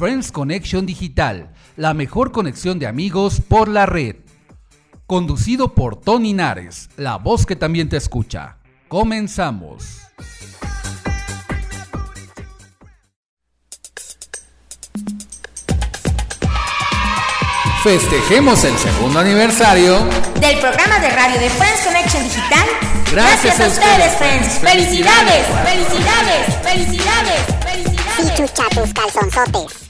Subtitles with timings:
[0.00, 4.16] Friends Connection Digital, la mejor conexión de amigos por la red.
[5.06, 8.56] Conducido por Tony Nares, la voz que también te escucha.
[8.88, 9.98] Comenzamos.
[17.82, 19.98] Festejemos el segundo aniversario
[20.40, 22.66] del programa de radio de Friends Connection Digital.
[23.12, 24.60] Gracias, a ustedes, Friends.
[24.60, 28.30] Felicidades, felicidades, felicidades, felicidades.
[28.32, 29.89] Y chucha tus calzonzotes.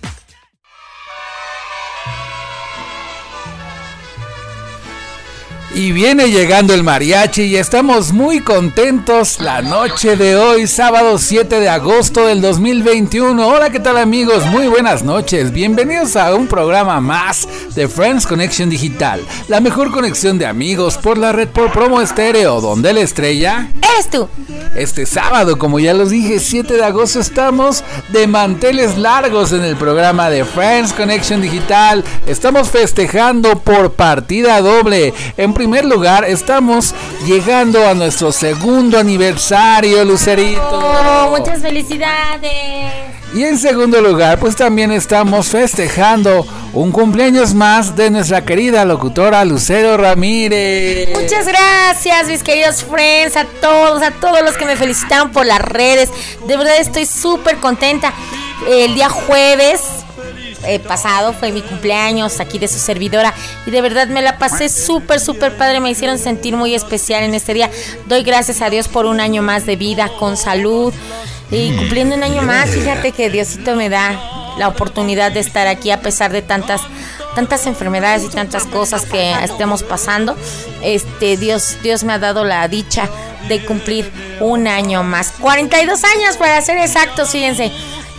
[5.73, 11.61] Y viene llegando el mariachi y estamos muy contentos la noche de hoy, sábado 7
[11.61, 13.47] de agosto del 2021.
[13.47, 14.45] Hola, ¿qué tal amigos?
[14.47, 15.53] Muy buenas noches.
[15.53, 17.47] Bienvenidos a un programa más
[17.77, 22.61] de Friends Connection Digital, la mejor conexión de amigos por la red por promo estéreo,
[22.61, 24.29] donde la estrella eres tú.
[24.75, 29.77] Este sábado, como ya los dije, 7 de agosto estamos de manteles largos en el
[29.77, 32.05] programa de Friends Connection Digital.
[32.27, 35.13] Estamos festejando por partida doble.
[35.37, 36.95] En primer lugar, estamos
[37.27, 40.63] llegando a nuestro segundo aniversario, Lucerito.
[40.73, 42.95] Oh, muchas felicidades.
[43.35, 49.45] Y en segundo lugar, pues también estamos festejando un cumpleaños más de nuestra querida locutora
[49.45, 51.11] Lucero Ramírez.
[51.11, 55.61] Muchas gracias, mis queridos friends, a todos, a todos los que me felicitaron por las
[55.61, 56.09] redes.
[56.47, 58.15] De verdad estoy súper contenta.
[58.67, 59.83] El día jueves
[60.65, 63.35] eh, pasado fue mi cumpleaños aquí de su servidora
[63.67, 67.35] y de verdad me la pasé súper, súper padre, me hicieron sentir muy especial en
[67.35, 67.71] este día.
[68.07, 70.93] Doy gracias a Dios por un año más de vida, con salud
[71.51, 72.71] y cumpliendo un año más.
[72.71, 74.21] Fíjate que Diosito me da
[74.59, 76.83] la oportunidad de estar aquí a pesar de tantas
[77.35, 80.37] tantas enfermedades y tantas cosas que estemos pasando.
[80.83, 83.09] Este Dios Dios me ha dado la dicha
[83.49, 85.33] de cumplir un año más.
[85.41, 87.73] 42 años para ser exactos, fíjense.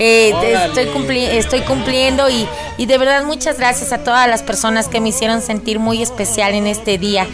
[0.04, 0.34] Eh,
[0.66, 2.48] estoy, estoy cumpliendo y,
[2.78, 6.56] y de verdad muchas gracias a todas las personas que me hicieron sentir muy especial
[6.56, 7.28] en este día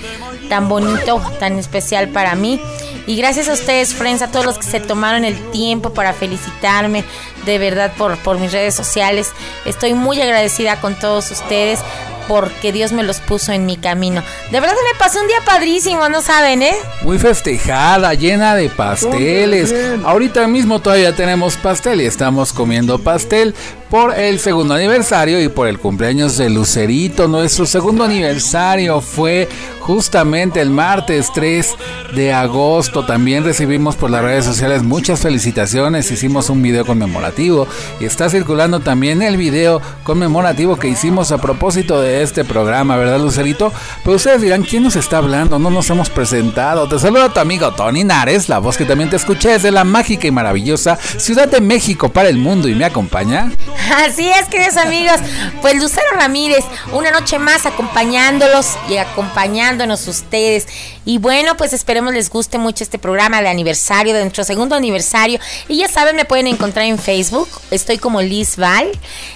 [0.49, 2.59] tan bonito, tan especial para mí.
[3.05, 7.05] Y gracias a ustedes, friends, a todos los que se tomaron el tiempo para felicitarme,
[7.45, 9.31] de verdad, por, por mis redes sociales.
[9.63, 11.79] Estoy muy agradecida con todos ustedes
[12.27, 14.23] porque Dios me los puso en mi camino.
[14.51, 16.75] De verdad me pasó un día padrísimo, ¿no saben, eh?
[17.01, 19.73] Muy festejada, llena de pasteles.
[20.03, 23.55] Ahorita mismo todavía tenemos pastel y estamos comiendo pastel
[23.89, 27.27] por el segundo aniversario y por el cumpleaños de Lucerito.
[27.27, 29.47] Nuestro segundo aniversario fue
[29.79, 31.75] justamente el martes 3
[32.13, 33.05] de agosto.
[33.05, 36.11] También recibimos por las redes sociales muchas felicitaciones.
[36.11, 37.67] Hicimos un video conmemorativo
[38.01, 43.19] y está circulando también el video conmemorativo que hicimos a propósito de este programa, ¿verdad,
[43.19, 43.71] Lucerito?
[44.03, 45.57] Pero ustedes dirán, ¿quién nos está hablando?
[45.59, 46.89] No nos hemos presentado.
[46.89, 50.27] Te saluda tu amigo Tony Nares, la voz que también te escuché desde la mágica
[50.27, 53.51] y maravillosa Ciudad de México para el mundo y me acompaña.
[54.05, 55.17] Así es, queridos amigos.
[55.61, 60.67] Pues Lucero Ramírez, una noche más acompañándolos y acompañándonos ustedes.
[61.05, 65.39] Y bueno, pues esperemos les guste mucho este programa de aniversario, de nuestro segundo aniversario.
[65.67, 67.47] Y ya saben, me pueden encontrar en Facebook.
[67.71, 68.91] Estoy como Liz Val.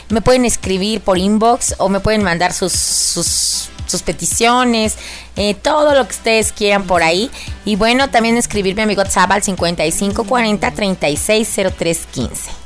[0.10, 4.96] Me pueden escribir por inbox o me pueden mandar sus, sus peticiones,
[5.36, 7.30] eh, todo lo que ustedes quieran por ahí.
[7.66, 12.61] Y bueno, también escribirme a mi WhatsApp al 5540 360315.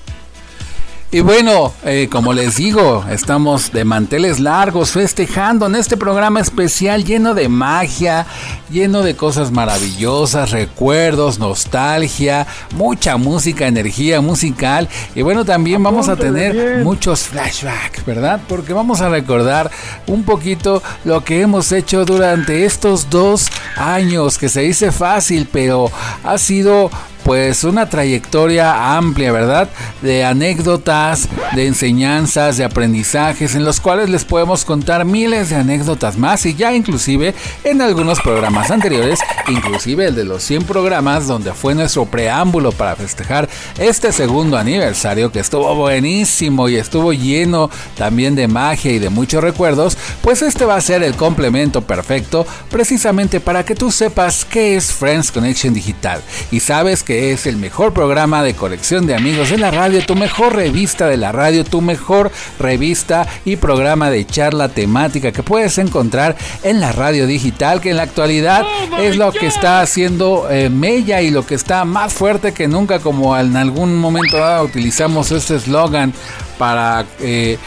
[1.16, 7.06] Y bueno, eh, como les digo, estamos de manteles largos festejando en este programa especial
[7.06, 8.26] lleno de magia,
[8.70, 14.90] lleno de cosas maravillosas, recuerdos, nostalgia, mucha música, energía musical.
[15.16, 18.42] Y bueno, también vamos a tener muchos flashbacks, ¿verdad?
[18.50, 19.72] Porque vamos a recordar
[20.08, 23.48] un poquito lo que hemos hecho durante estos dos
[23.78, 25.90] años, que se dice fácil, pero
[26.26, 26.92] ha sido
[27.26, 29.68] pues una trayectoria amplia, ¿verdad?
[30.04, 36.20] De anécdotas, de enseñanzas, de aprendizajes, en los cuales les podemos contar miles de anécdotas
[36.20, 37.34] más y ya inclusive
[37.64, 42.96] en algunos programas anteriores, inclusive el de los 100 programas donde fue nuestro preámbulo para
[42.96, 43.50] festejar
[43.80, 49.44] este segundo aniversario que estuvo buenísimo y estuvo lleno también de magia y de muchos
[49.44, 54.76] recuerdos, pues este va a ser el complemento perfecto precisamente para que tú sepas qué
[54.76, 59.16] es Friends Connection Digital y sabes que Este es el mejor programa de colección de
[59.16, 62.30] amigos de la radio, tu mejor revista de la radio, tu mejor
[62.60, 67.98] revista y programa de charla temática que puedes encontrar en la radio digital, que en
[67.98, 72.12] la actualidad oh es lo que está haciendo eh, Mella y lo que está más
[72.12, 76.14] fuerte que nunca, como en algún momento dado utilizamos este eslogan
[76.58, 77.06] para...
[77.22, 77.58] Eh,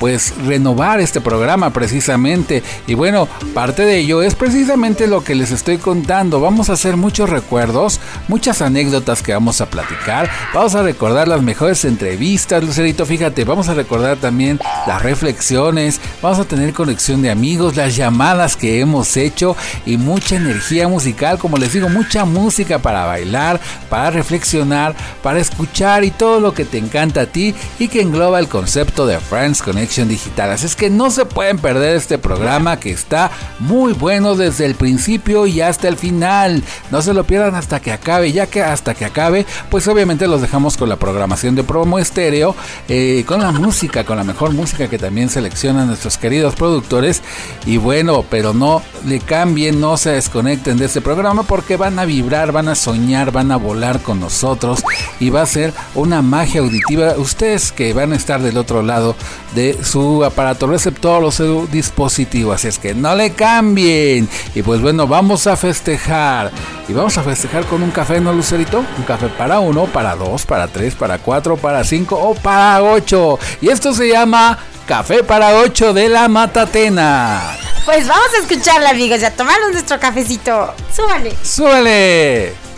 [0.00, 2.62] pues renovar este programa precisamente.
[2.86, 6.40] Y bueno, parte de ello es precisamente lo que les estoy contando.
[6.40, 10.28] Vamos a hacer muchos recuerdos, muchas anécdotas que vamos a platicar.
[10.54, 13.04] Vamos a recordar las mejores entrevistas, Lucerito.
[13.04, 16.00] Fíjate, vamos a recordar también las reflexiones.
[16.22, 19.54] Vamos a tener conexión de amigos, las llamadas que hemos hecho
[19.84, 21.38] y mucha energía musical.
[21.38, 23.60] Como les digo, mucha música para bailar,
[23.90, 28.38] para reflexionar, para escuchar y todo lo que te encanta a ti y que engloba
[28.38, 30.50] el concepto de Friends Connection digital.
[30.50, 34.76] Así es que no se pueden perder este programa que está muy bueno desde el
[34.76, 36.62] principio y hasta el final.
[36.90, 40.40] No se lo pierdan hasta que acabe, ya que hasta que acabe, pues obviamente los
[40.40, 42.54] dejamos con la programación de promo estéreo,
[42.88, 47.22] eh, con la música, con la mejor música que también seleccionan nuestros queridos productores.
[47.66, 52.04] Y bueno, pero no le cambien, no se desconecten de este programa porque van a
[52.04, 54.82] vibrar, van a soñar, van a volar con nosotros
[55.18, 57.14] y va a ser una magia auditiva.
[57.16, 59.16] Ustedes que van a estar del otro lado
[59.54, 62.52] de su aparato receptor o su dispositivo.
[62.52, 64.28] Así es que no le cambien.
[64.54, 66.50] Y pues bueno, vamos a festejar.
[66.88, 68.78] Y vamos a festejar con un café, ¿no, Lucerito?
[68.98, 73.38] Un café para uno, para dos, para tres, para cuatro, para cinco o para ocho.
[73.60, 77.56] Y esto se llama Café para ocho de la Matatena.
[77.84, 80.74] Pues vamos a escucharla, amigos, y a tomarnos nuestro cafecito.
[80.94, 81.34] Súbale.
[81.42, 82.69] Súbale.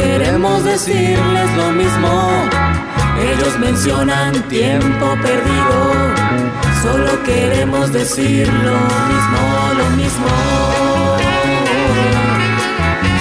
[0.00, 2.50] Queremos decirles lo mismo
[3.28, 6.14] ellos mencionan tiempo perdido,
[6.82, 8.78] solo queremos decir lo
[9.10, 9.40] mismo,
[9.76, 10.28] lo mismo.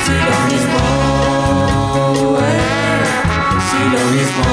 [0.06, 0.82] Sí, lo mismo.
[2.42, 3.04] Eh,
[3.70, 4.46] sí, lo mismo.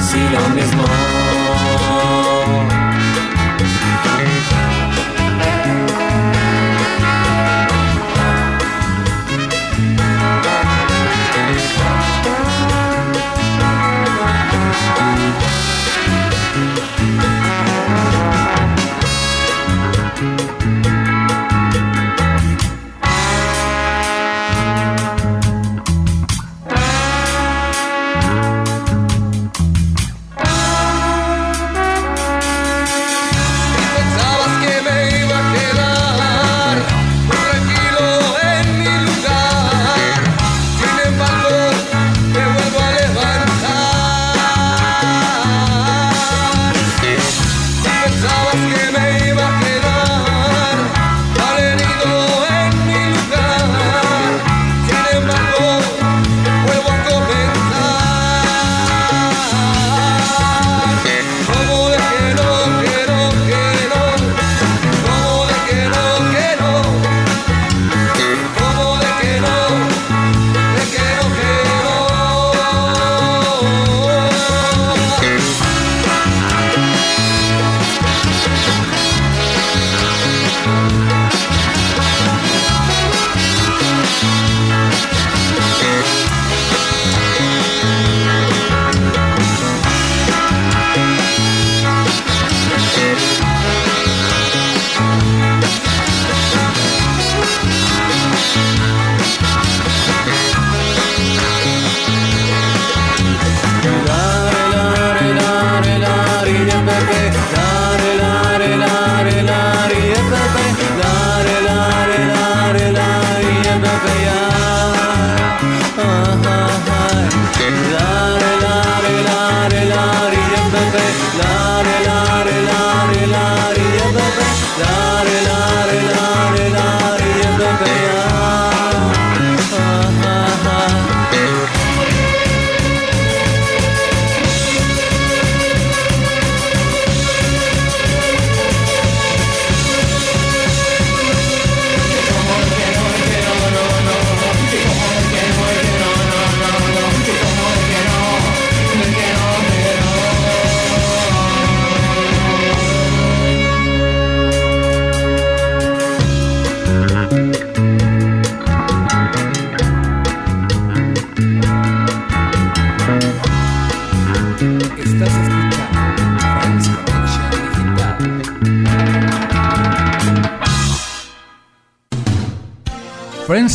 [0.00, 1.03] Sí, lo mismo.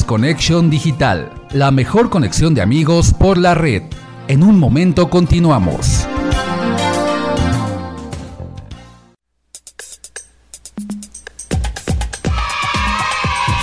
[0.10, 3.84] Connection Digital, la mejor conexión de amigos por la red.
[4.28, 6.08] En un momento continuamos.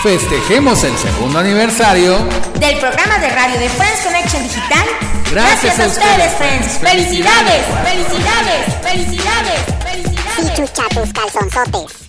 [0.04, 2.16] Festejemos el segundo aniversario
[2.60, 4.86] Del programa de radio de Friends Connection Digital.
[5.32, 6.78] Gracias a ustedes, Friends.
[6.78, 10.52] Felicidades, felicidades, felicidades, felicidades.
[10.52, 12.05] Y chucha tus calzonzotes.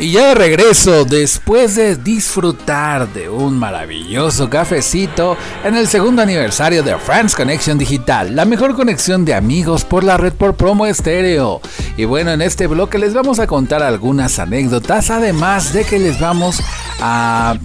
[0.00, 6.82] Y ya de regreso, después de disfrutar de un maravilloso cafecito en el segundo aniversario
[6.82, 11.60] de Friends Connection Digital, la mejor conexión de amigos por la red por promo estéreo.
[11.98, 16.18] Y bueno, en este bloque les vamos a contar algunas anécdotas, además de que les
[16.18, 16.62] vamos
[17.02, 17.58] a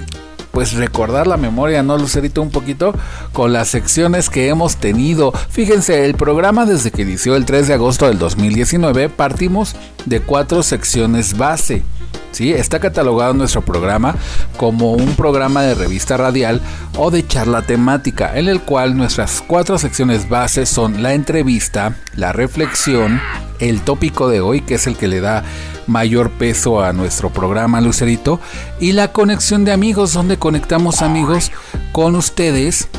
[0.51, 2.42] pues recordar la memoria, ¿no, Lucerito?
[2.42, 2.94] Un poquito
[3.32, 5.32] con las secciones que hemos tenido.
[5.50, 9.74] Fíjense, el programa desde que inició el 3 de agosto del 2019 partimos
[10.06, 11.84] de cuatro secciones base.
[12.32, 12.52] ¿Sí?
[12.52, 14.16] Está catalogado nuestro programa
[14.58, 16.62] como un programa de revista radial
[16.98, 22.34] o de charla temática, en el cual nuestras cuatro secciones base son la entrevista, la
[22.34, 23.22] reflexión,
[23.60, 25.44] el tópico de hoy, que es el que le da
[25.88, 28.40] mayor peso a nuestro programa Lucerito,
[28.80, 31.52] y la conexión de amigos, donde conectamos amigos
[31.94, 32.90] con ustedes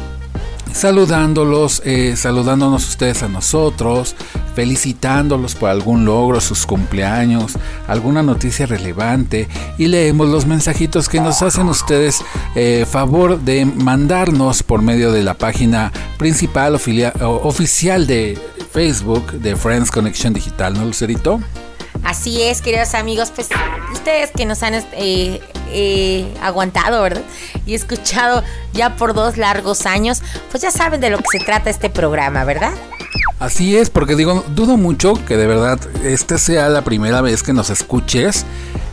[0.76, 4.14] saludándolos, eh, saludándonos ustedes a nosotros,
[4.54, 7.54] felicitándolos por algún logro, sus cumpleaños,
[7.88, 12.22] alguna noticia relevante y leemos los mensajitos que nos hacen ustedes
[12.54, 18.38] eh, favor de mandarnos por medio de la página principal oficial de
[18.70, 21.40] Facebook de Friends Connection Digital, ¿no, Lucerito?
[22.02, 23.48] Así es, queridos amigos, pues
[23.92, 25.40] ustedes que nos han eh,
[26.40, 27.22] aguantado, ¿verdad?
[27.66, 28.42] Y escuchado
[28.72, 32.44] ya por dos largos años, pues ya saben de lo que se trata este programa,
[32.44, 32.72] ¿verdad?
[33.38, 37.52] Así es, porque digo, dudo mucho que de verdad esta sea la primera vez que
[37.52, 38.46] nos escuches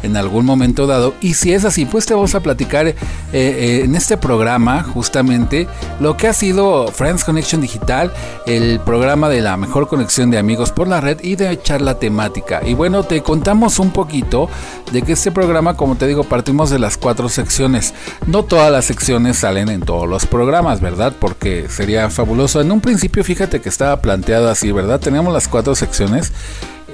[0.03, 1.15] en algún momento dado.
[1.21, 2.95] Y si es así, pues te vamos a platicar eh,
[3.31, 5.67] eh, en este programa justamente
[5.99, 8.13] lo que ha sido Friends Connection Digital,
[8.45, 12.61] el programa de la mejor conexión de amigos por la red y de charla temática.
[12.65, 14.49] Y bueno, te contamos un poquito
[14.91, 17.93] de que este programa, como te digo, partimos de las cuatro secciones.
[18.27, 21.13] No todas las secciones salen en todos los programas, ¿verdad?
[21.17, 22.59] Porque sería fabuloso.
[22.59, 24.01] En un principio, fíjate que estaba
[24.49, 24.99] así, ¿verdad?
[24.99, 26.31] Teníamos las cuatro secciones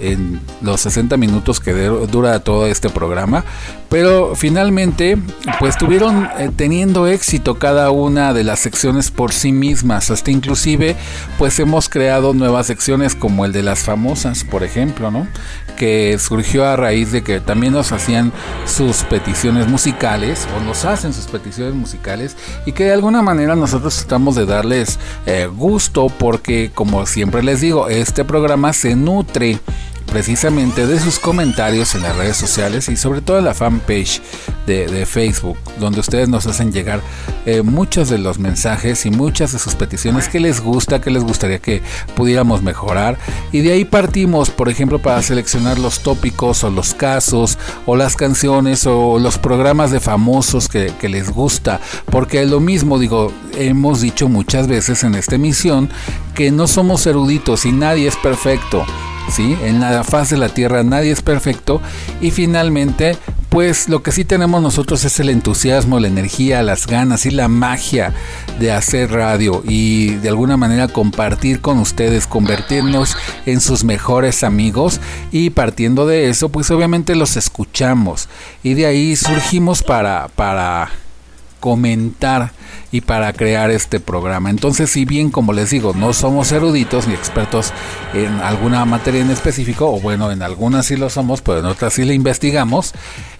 [0.01, 3.43] en los 60 minutos que dura todo este programa.
[3.89, 5.17] Pero finalmente,
[5.59, 10.11] pues tuvieron eh, teniendo éxito cada una de las secciones por sí mismas.
[10.11, 10.95] Hasta inclusive,
[11.39, 15.27] pues hemos creado nuevas secciones como el de las famosas, por ejemplo, ¿no?
[15.75, 18.31] Que surgió a raíz de que también nos hacían
[18.65, 22.37] sus peticiones musicales, o nos hacen sus peticiones musicales,
[22.67, 27.61] y que de alguna manera nosotros tratamos de darles eh, gusto, porque como siempre les
[27.61, 29.59] digo, este programa se nutre
[30.09, 34.21] precisamente de sus comentarios en las redes sociales y sobre todo en la fanpage
[34.65, 37.01] de, de Facebook, donde ustedes nos hacen llegar
[37.45, 41.23] eh, muchos de los mensajes y muchas de sus peticiones que les gusta, que les
[41.23, 41.81] gustaría que
[42.15, 43.17] pudiéramos mejorar.
[43.51, 48.15] Y de ahí partimos, por ejemplo, para seleccionar los tópicos o los casos o las
[48.15, 51.79] canciones o los programas de famosos que, que les gusta.
[52.11, 55.89] Porque lo mismo, digo, hemos dicho muchas veces en esta emisión
[56.35, 58.85] que no somos eruditos y nadie es perfecto.
[59.37, 61.81] En la faz de la Tierra nadie es perfecto
[62.19, 63.17] y finalmente
[63.49, 67.47] pues lo que sí tenemos nosotros es el entusiasmo, la energía, las ganas y la
[67.47, 68.13] magia
[68.59, 74.99] de hacer radio y de alguna manera compartir con ustedes, convertirnos en sus mejores amigos.
[75.31, 78.27] Y partiendo de eso pues obviamente los escuchamos.
[78.61, 80.89] Y de ahí surgimos para, para
[81.59, 82.51] comentar
[82.91, 84.49] y para crear este programa.
[84.49, 87.71] Entonces, si bien como les digo, no somos eruditos ni expertos
[88.13, 91.93] en alguna materia en específico, o bueno, en algunas sí lo somos, pero en otras
[91.93, 92.93] sí le investigamos,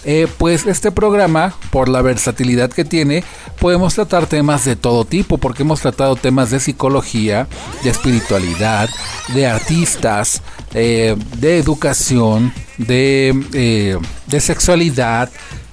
[0.06, 3.24] eh, pues este programa, por la versatilidad que tiene,
[3.60, 7.48] podemos tratar temas de todo tipo, porque hemos tratado temas de psicología,
[7.84, 8.90] de espiritualidad,
[9.34, 10.42] de artistas,
[10.74, 13.98] eh, de educación, de, eh,
[14.28, 15.30] de sexualidad,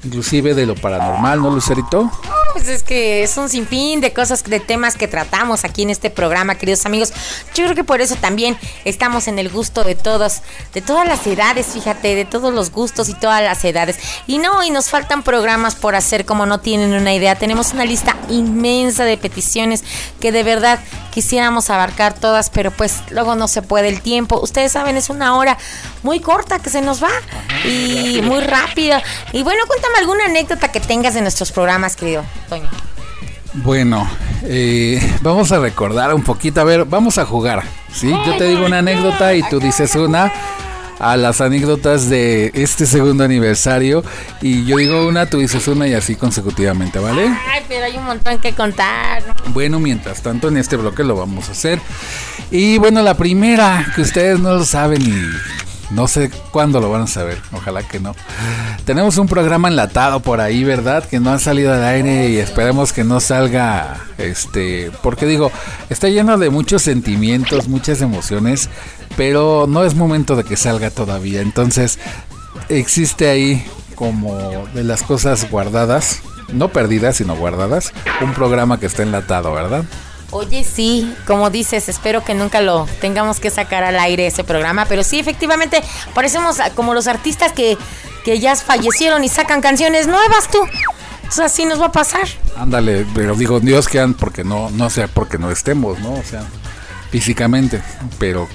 [0.07, 2.11] inclusive de lo paranormal, ¿no, Lucerito?
[2.53, 6.09] Pues es que es un sinfín de cosas, de temas que tratamos aquí en este
[6.09, 7.13] programa, queridos amigos.
[7.55, 10.41] Yo creo que por eso también estamos en el gusto de todos,
[10.73, 13.99] de todas las edades, fíjate, de todos los gustos y todas las edades.
[14.27, 17.35] Y no, y nos faltan programas por hacer como no tienen una idea.
[17.35, 19.85] Tenemos una lista inmensa de peticiones
[20.19, 20.81] que de verdad
[21.13, 24.41] quisiéramos abarcar todas, pero pues luego no se puede el tiempo.
[24.41, 25.59] Ustedes saben, es una hora
[26.03, 27.11] muy corta que se nos va
[27.65, 29.03] y muy rápida.
[29.33, 32.69] Y bueno, cuéntame alguna anécdota que tengas de nuestros programas, querido Toño.
[33.55, 34.09] Bueno,
[34.43, 36.61] eh, vamos a recordar un poquito.
[36.61, 37.63] A ver, vamos a jugar.
[37.93, 38.11] ¿sí?
[38.11, 40.33] Yo te digo una anécdota y tú dices una.
[40.99, 44.05] a las anécdotas de este segundo aniversario.
[44.41, 47.29] Y yo digo una, tú dices una y así consecutivamente, ¿vale?
[47.51, 49.23] Ay, pero hay un montón que contar.
[49.49, 51.81] Bueno, mientras tanto en este bloque lo vamos a hacer.
[52.51, 55.15] Y bueno, la primera, que ustedes no lo saben y
[55.91, 58.15] no sé cuándo lo van a saber, ojalá que no.
[58.85, 61.05] Tenemos un programa enlatado por ahí, ¿verdad?
[61.05, 65.51] Que no ha salido al aire y esperemos que no salga, este, porque digo,
[65.91, 68.69] está lleno de muchos sentimientos, muchas emociones,
[69.17, 71.41] pero no es momento de que salga todavía.
[71.41, 71.99] Entonces,
[72.69, 76.21] existe ahí como de las cosas guardadas,
[76.53, 79.85] no perdidas, sino guardadas, un programa que está enlatado, ¿verdad?
[80.39, 84.85] Oye, sí, como dices, espero que nunca lo tengamos que sacar al aire ese programa,
[84.85, 87.79] pero sí, efectivamente, parecemos como los artistas que,
[88.23, 90.59] que ya fallecieron y sacan canciones nuevas tú.
[91.27, 92.29] O sea, así nos va a pasar.
[92.55, 96.13] Ándale, pero digo, Dios que porque no, no sea porque no estemos, ¿no?
[96.13, 96.45] O sea,
[97.11, 97.81] físicamente,
[98.19, 98.47] pero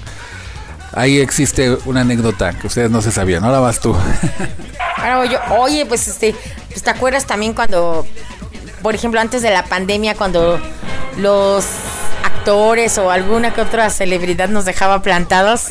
[0.93, 3.43] ahí existe una anécdota que ustedes no se sabían.
[3.43, 3.95] Ahora vas tú.
[4.97, 6.35] Ahora voy yo, oye, pues este,
[6.69, 8.05] pues, ¿te acuerdas también cuando,
[8.83, 10.59] por ejemplo, antes de la pandemia, cuando
[11.17, 11.65] los
[12.23, 15.67] actores o alguna que otra celebridad nos dejaba plantados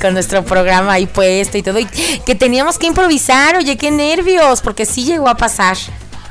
[0.00, 4.60] con nuestro programa ahí puesto y todo, y que teníamos que improvisar, oye, qué nervios,
[4.60, 5.76] porque sí llegó a pasar.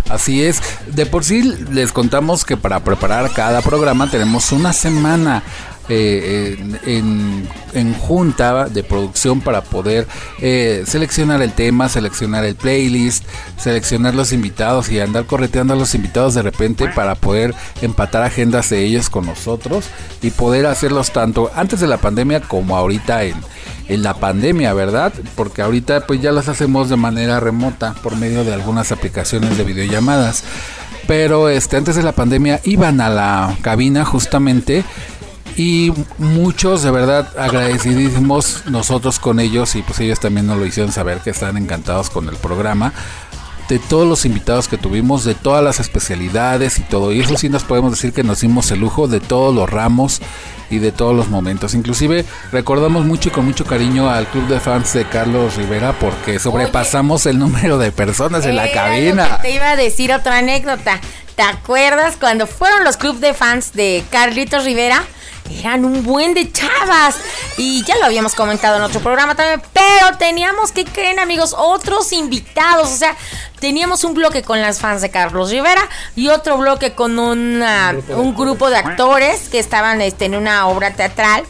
[0.10, 5.44] Así es, de por sí les contamos que para preparar cada programa tenemos una semana
[5.90, 10.08] eh, en, junta de producción para poder
[10.40, 13.26] eh, seleccionar el tema, seleccionar el playlist,
[13.58, 18.70] seleccionar los invitados y andar correteando a los invitados de repente para poder empatar agendas
[18.70, 19.86] de ellos con nosotros
[20.22, 23.36] y poder hacerlos tanto antes de la pandemia como ahorita en,
[23.88, 25.12] en la pandemia, ¿verdad?
[25.36, 29.64] Porque ahorita pues ya las hacemos de manera remota por medio de algunas aplicaciones de
[29.64, 30.44] videollamadas.
[31.08, 34.84] Pero este antes de la pandemia iban a la cabina justamente
[35.56, 40.92] y muchos de verdad agradecidísimos nosotros con ellos y pues ellos también nos lo hicieron
[40.92, 42.94] saber que están encantados con el programa
[43.70, 47.14] de todos los invitados que tuvimos, de todas las especialidades y todo.
[47.14, 50.22] Y eso sí nos podemos decir que nos dimos el lujo de todos los ramos
[50.72, 51.76] y de todos los momentos.
[51.76, 56.40] Inclusive recordamos mucho y con mucho cariño al club de fans de Carlos Rivera porque
[56.40, 59.40] sobrepasamos el número de personas en la cabina.
[59.42, 61.00] Te iba a decir otra anécdota.
[61.36, 65.04] ¿Te acuerdas cuando fueron los club de fans de Carlitos Rivera?
[65.50, 67.16] Eran un buen de chavas.
[67.58, 69.62] Y ya lo habíamos comentado en otro programa también.
[69.74, 71.56] Pero teníamos, ¿qué creen amigos?
[71.58, 72.90] Otros invitados.
[72.92, 73.16] O sea,
[73.60, 75.82] teníamos un bloque con las fans de Carlos Rivera
[76.16, 80.94] y otro bloque con una- un grupo de actores que estaban este, en una obra
[80.94, 81.44] teatral.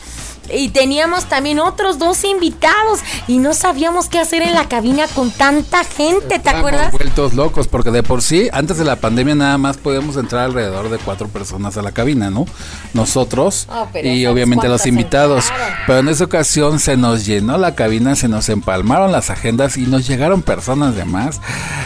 [0.54, 5.32] Y teníamos también otros dos invitados y no sabíamos qué hacer en la cabina con
[5.32, 6.92] tanta gente, ¿te Estábamos acuerdas?
[6.92, 10.90] vueltos locos porque de por sí, antes de la pandemia nada más podíamos entrar alrededor
[10.90, 12.46] de cuatro personas a la cabina, ¿no?
[12.94, 15.46] Nosotros Oh, y ¿sabes obviamente los invitados.
[15.86, 19.82] Pero en esa ocasión se nos llenó la cabina, se nos empalmaron las agendas y
[19.82, 21.40] nos llegaron personas de más.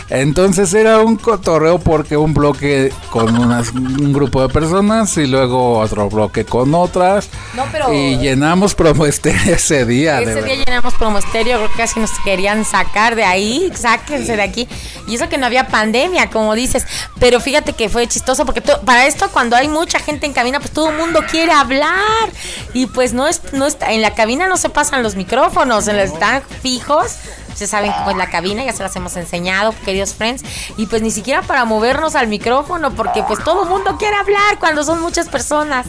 [0.10, 5.80] Entonces era un cotorreo porque un bloque con unas, un grupo de personas y luego
[5.80, 7.30] otro bloque con otras.
[7.56, 10.22] No, pero- Y llenamos promo estéreo ese día.
[10.22, 10.44] Ese verdad.
[10.48, 14.68] día llenamos promo estéreo, creo que casi nos querían sacar de ahí, sáquense de aquí.
[15.08, 16.86] Y eso que no había pandemia, como dices.
[17.20, 20.72] Pero fíjate que fue chistoso porque para esto cuando hay mucha gente en cabina, pues
[20.72, 22.30] todo el mundo quiere hablar.
[22.74, 26.04] Y pues no es, no está, en la cabina no se pasan los micrófonos, la-
[26.04, 27.16] están fijos.
[27.56, 30.44] Se saben cómo es la cabina, ya se las hemos enseñado, queridos friends.
[30.76, 34.58] Y pues ni siquiera para movernos al micrófono, porque pues todo el mundo quiere hablar
[34.60, 35.86] cuando son muchas personas.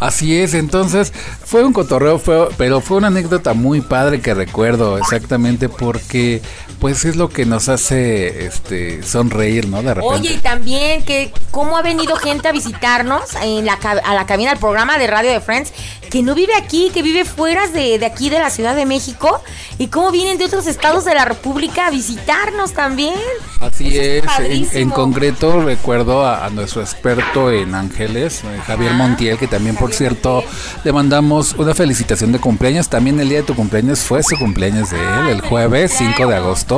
[0.00, 1.12] Así es, entonces
[1.44, 6.42] fue un cotorreo, fue, pero fue una anécdota muy padre que recuerdo exactamente porque
[6.84, 9.82] pues es lo que nos hace este sonreír, ¿no?
[9.82, 10.18] De repente.
[10.18, 14.50] Oye, y también que cómo ha venido gente a visitarnos en la, a la cabina
[14.50, 15.72] del programa de Radio de Friends,
[16.10, 19.42] que no vive aquí, que vive fuera de, de aquí de la Ciudad de México,
[19.78, 23.14] y cómo vienen de otros estados de la República a visitarnos también.
[23.60, 28.98] Así Eso es, en, concreto recuerdo a, a nuestro experto en ángeles, eh, Javier Ajá.
[28.98, 30.82] Montiel, que también por cierto Montiel.
[30.84, 32.90] le mandamos una felicitación de cumpleaños.
[32.90, 36.36] También el día de tu cumpleaños fue su cumpleaños de él, el jueves 5 de
[36.36, 36.73] agosto.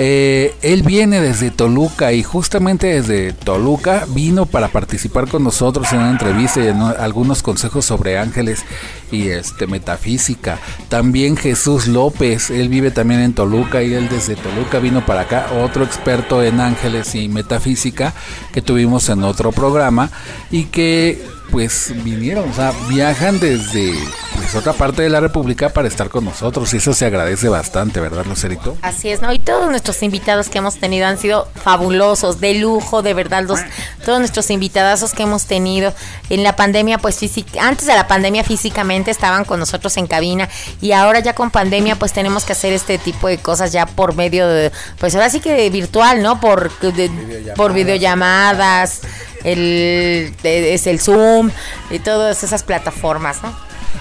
[0.00, 5.98] Eh, él viene desde Toluca y justamente desde Toluca vino para participar con nosotros en
[5.98, 8.64] una entrevista y en algunos consejos sobre ángeles
[9.10, 10.60] y este metafísica.
[10.88, 15.48] También Jesús López, él vive también en Toluca y él desde Toluca vino para acá,
[15.64, 18.14] otro experto en ángeles y metafísica
[18.52, 20.10] que tuvimos en otro programa
[20.52, 23.94] y que pues vinieron, o sea, viajan desde
[24.36, 26.72] pues, otra parte de la República para estar con nosotros.
[26.74, 28.76] Y eso se agradece bastante, ¿verdad, Lucerito?
[28.82, 29.32] Así es, ¿no?
[29.32, 33.44] Y todos nuestros invitados que hemos tenido han sido fabulosos, de lujo, de verdad.
[33.46, 33.60] Los,
[34.04, 35.92] todos nuestros invitadazos que hemos tenido
[36.30, 40.48] en la pandemia, pues física, antes de la pandemia físicamente estaban con nosotros en cabina
[40.80, 44.14] y ahora ya con pandemia pues tenemos que hacer este tipo de cosas ya por
[44.14, 46.40] medio de, pues ahora sí que virtual, ¿no?
[46.40, 49.00] Por, de- por videollamadas,
[49.44, 51.50] el, es el Zoom
[51.90, 53.52] y todas esas plataformas, ¿no?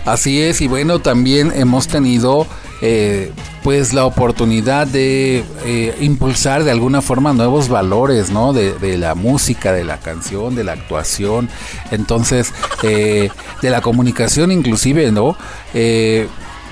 [0.05, 2.47] Así es, y bueno, también hemos tenido
[2.81, 3.31] eh,
[3.63, 8.53] pues la oportunidad de eh, impulsar de alguna forma nuevos valores, ¿no?
[8.53, 11.49] De, de la música, de la canción, de la actuación,
[11.91, 13.29] entonces, eh,
[13.61, 15.35] de la comunicación inclusive, ¿no?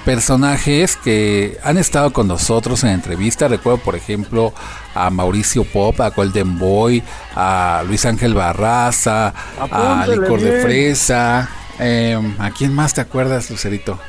[0.05, 3.47] Personajes que han estado con nosotros en entrevista.
[3.47, 4.53] Recuerdo, por ejemplo,
[4.93, 7.03] a Mauricio Pop, a Golden Boy,
[7.35, 10.61] a Luis Ángel Barraza, a Licor de bien.
[10.61, 11.49] Fresa.
[11.79, 13.99] eh, ¿A quién más te acuerdas, Lucerito?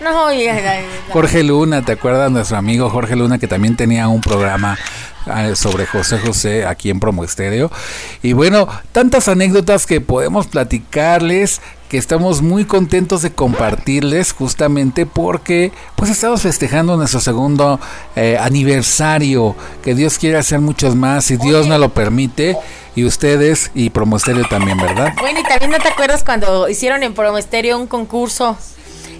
[0.00, 0.46] No, y-
[1.10, 2.30] Jorge Luna, ¿te acuerdas?
[2.30, 4.78] Nuestro amigo Jorge Luna que también tenía un programa
[5.26, 7.70] eh, sobre José José aquí en Promo Estéreo.
[8.22, 11.60] Y bueno, tantas anécdotas que podemos platicarles,
[11.94, 17.78] que estamos muy contentos de compartirles justamente porque pues estamos festejando nuestro segundo
[18.16, 22.56] eh, aniversario, que Dios quiere hacer muchos más, si Dios nos lo permite,
[22.96, 25.12] y ustedes y Promo Estéreo también, ¿verdad?
[25.20, 28.58] Bueno, y también no te acuerdas cuando hicieron en Promo Estéreo un concurso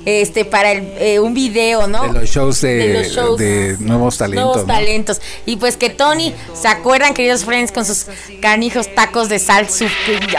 [0.06, 2.02] este para el, eh, un video, ¿no?
[2.02, 3.38] De los shows de, De los shows.
[3.38, 4.44] de nuevos talentos.
[4.44, 4.74] Nuevos ¿no?
[4.74, 5.20] talentos.
[5.46, 8.06] Y pues que Tony, ¿se acuerdan, queridos friends, con sus
[8.42, 9.86] canijos tacos de sal, su-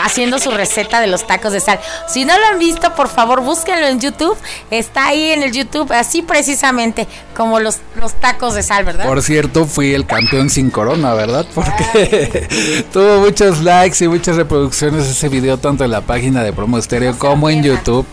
[0.03, 1.79] haciendo su receta de los tacos de sal?
[2.07, 4.37] Si no lo han visto, por favor, búsquenlo en YouTube.
[4.71, 9.05] Está ahí en el YouTube, así precisamente, como los, los tacos de sal, ¿verdad?
[9.05, 11.45] Por cierto, fui el campeón sin corona, ¿verdad?
[11.55, 12.47] Porque
[12.93, 17.17] tuvo muchos likes y muchas reproducciones ese video, tanto en la página de Promo Estéreo
[17.17, 18.05] como en YouTube.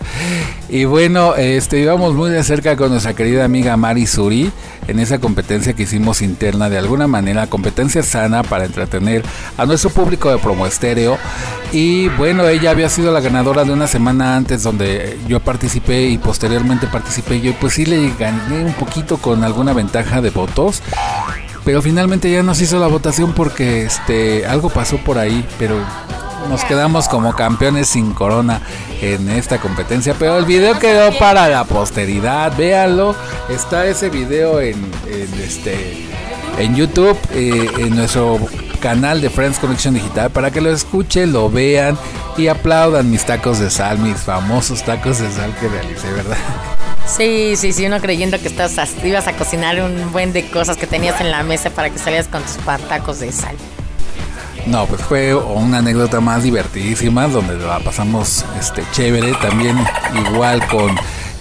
[0.73, 4.51] Y bueno, este íbamos muy de cerca con nuestra querida amiga Mari Suri
[4.87, 9.21] en esa competencia que hicimos interna, de alguna manera, competencia sana para entretener
[9.55, 11.19] a nuestro público de Promo Estéreo.
[11.71, 16.17] Y bueno, ella había sido la ganadora de una semana antes donde yo participé y
[16.17, 17.51] posteriormente participé yo.
[17.51, 20.81] y Pues sí le gané un poquito con alguna ventaja de votos.
[21.63, 25.75] Pero finalmente ya nos hizo la votación porque este algo pasó por ahí, pero
[26.49, 28.61] nos quedamos como campeones sin corona
[29.01, 30.15] en esta competencia.
[30.17, 33.15] Pero el video quedó para la posteridad, véanlo.
[33.49, 34.91] Está ese video en,
[35.43, 36.07] este
[36.57, 38.39] en YouTube, eh, en nuestro
[38.79, 41.97] canal de Friends Connection Digital, para que lo escuchen, lo vean
[42.37, 46.37] y aplaudan mis tacos de sal, mis famosos tacos de sal que realicé, ¿verdad?
[47.05, 50.87] Sí, sí, sí, uno creyendo que estás, ibas a cocinar un buen de cosas que
[50.87, 53.55] tenías en la mesa para que salieras con tus tacos de sal.
[54.65, 59.77] No, pues fue una anécdota más divertidísima donde la pasamos este chévere también
[60.27, 60.95] igual con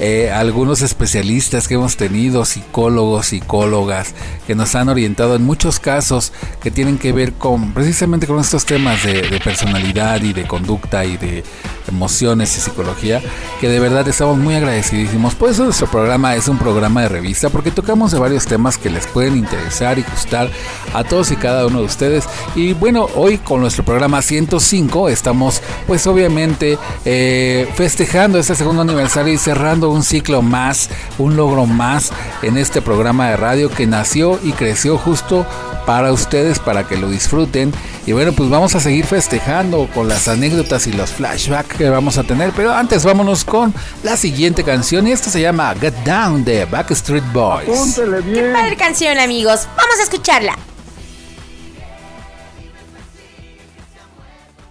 [0.05, 4.15] eh, algunos especialistas que hemos tenido, psicólogos, psicólogas,
[4.49, 8.65] que nos han orientado en muchos casos que tienen que ver con precisamente con estos
[8.65, 11.45] temas de, de personalidad y de conducta y de
[11.87, 13.21] emociones y psicología,
[13.61, 15.37] que de verdad estamos muy agradecidísimos.
[15.37, 18.91] Por eso nuestro programa es un programa de revista, porque tocamos de varios temas que
[18.91, 20.51] les pueden interesar y gustar
[20.95, 22.25] a todos y cada uno de ustedes.
[22.57, 29.33] Y bueno, hoy con nuestro programa 105 estamos pues obviamente eh, festejando este segundo aniversario
[29.33, 32.11] y cerrando un ciclo más, un logro más
[32.43, 35.47] en este programa de radio que nació y creció justo
[35.87, 37.73] para ustedes, para que lo disfruten.
[38.07, 42.19] Y bueno, pues vamos a seguir festejando con las anécdotas y los flashbacks que vamos
[42.19, 42.53] a tener.
[42.57, 47.25] Pero antes vámonos con la siguiente canción y esto se llama Get Down de Backstreet
[47.33, 47.69] Boys.
[47.69, 48.53] Apúntele Qué bien.
[48.53, 49.67] padre canción, amigos.
[49.77, 50.57] Vamos a escucharla.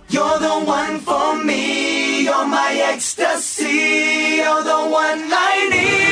[0.10, 2.01] You're the one for me,
[2.32, 6.11] you're my ecstasy, you're the one I need.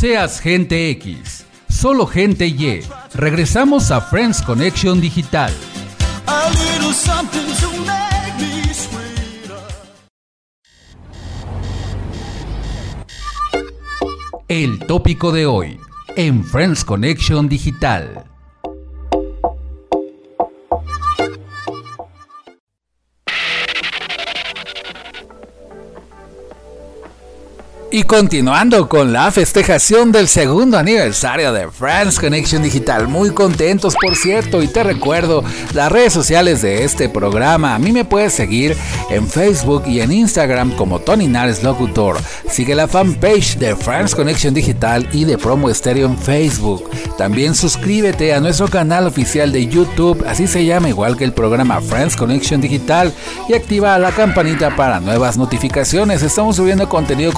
[0.00, 2.82] Seas gente X, solo gente Y.
[3.12, 5.52] Regresamos a Friends Connection Digital.
[14.48, 15.78] El tópico de hoy
[16.16, 18.29] en Friends Connection Digital.
[27.92, 34.14] Y continuando con la festejación del segundo aniversario de Friends Connection Digital, muy contentos por
[34.14, 35.42] cierto, y te recuerdo
[35.74, 37.74] las redes sociales de este programa.
[37.74, 38.76] A mí me puedes seguir
[39.10, 42.18] en Facebook y en Instagram como Tony Nares Locutor.
[42.48, 46.88] Sigue la fanpage de Friends Connection Digital y de Promo Estéreo en Facebook.
[47.18, 51.80] También suscríbete a nuestro canal oficial de YouTube, así se llama igual que el programa
[51.80, 53.12] Friends Connection Digital,
[53.48, 56.22] y activa la campanita para nuevas notificaciones.
[56.22, 57.32] Estamos subiendo contenido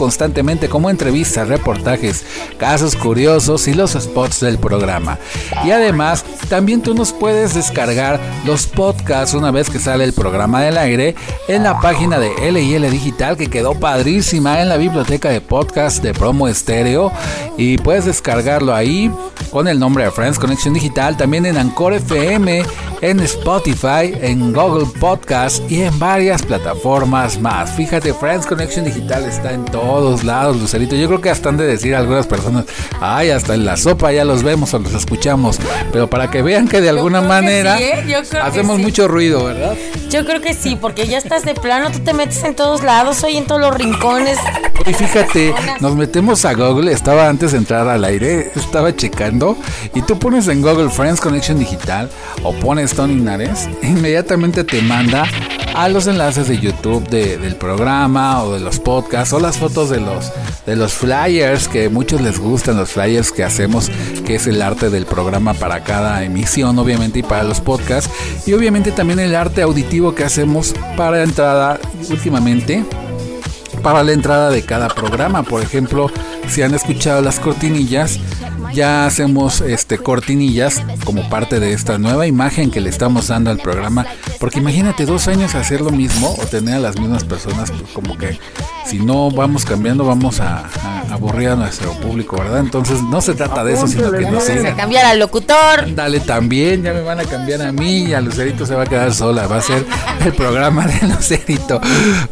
[0.68, 2.24] como entrevistas, reportajes,
[2.58, 5.18] casos curiosos y los spots del programa.
[5.64, 10.60] Y además, también tú nos puedes descargar los podcasts una vez que sale el programa
[10.62, 11.14] del aire
[11.46, 16.12] en la página de LIL Digital que quedó padrísima en la biblioteca de podcast de
[16.12, 17.12] Promo Estéreo
[17.56, 19.10] y puedes descargarlo ahí
[19.50, 22.64] con el nombre de Friends Connection Digital, también en Anchor FM,
[23.02, 27.70] en Spotify, en Google Podcast y en varias plataformas más.
[27.72, 30.96] Fíjate, Friends Connection Digital está en todos lados, Lucerito.
[30.96, 32.64] Yo creo que hasta han de decir algunas personas,
[33.00, 35.58] ay, hasta en la sopa ya los vemos o los escuchamos.
[35.92, 38.22] Pero para que vean que de alguna manera sí, ¿eh?
[38.42, 38.82] Hacemos sí.
[38.82, 39.74] mucho ruido, ¿verdad?
[40.10, 43.22] Yo creo que sí, porque ya estás de plano, tú te metes en todos lados,
[43.24, 44.38] hoy en todos los rincones.
[44.86, 49.56] Y fíjate, nos metemos a Google, estaba antes de entrar al aire, estaba checando,
[49.94, 52.10] y tú pones en Google Friends Connection Digital
[52.42, 55.24] o pones Tony Nares, inmediatamente te manda
[55.74, 59.88] a los enlaces de YouTube de- del programa o de los podcasts o las fotos
[59.90, 60.30] de los
[60.66, 63.90] de los flyers que muchos les gustan los flyers que hacemos
[64.26, 68.10] que es el arte del programa para cada emisión obviamente y para los podcasts
[68.46, 71.80] y obviamente también el arte auditivo que hacemos para entrada
[72.10, 72.84] últimamente
[73.82, 75.42] para la entrada de cada programa.
[75.42, 76.08] Por ejemplo,
[76.48, 78.20] si han escuchado las cortinillas,
[78.72, 83.58] ya hacemos este cortinillas como parte de esta nueva imagen que le estamos dando al
[83.58, 84.06] programa.
[84.40, 88.16] Porque imagínate dos años hacer lo mismo o tener a las mismas personas, pues como
[88.16, 88.38] que
[88.86, 92.60] si no vamos cambiando vamos a, a aburrir a nuestro público, ¿verdad?
[92.60, 94.74] Entonces no se trata de eso, sino que nos sigan.
[94.76, 95.94] cambiar al locutor.
[95.94, 98.86] Dale también, ya me van a cambiar a mí y a Lucerito se va a
[98.86, 99.84] quedar sola, va a ser
[100.24, 101.80] el programa de Lucerito.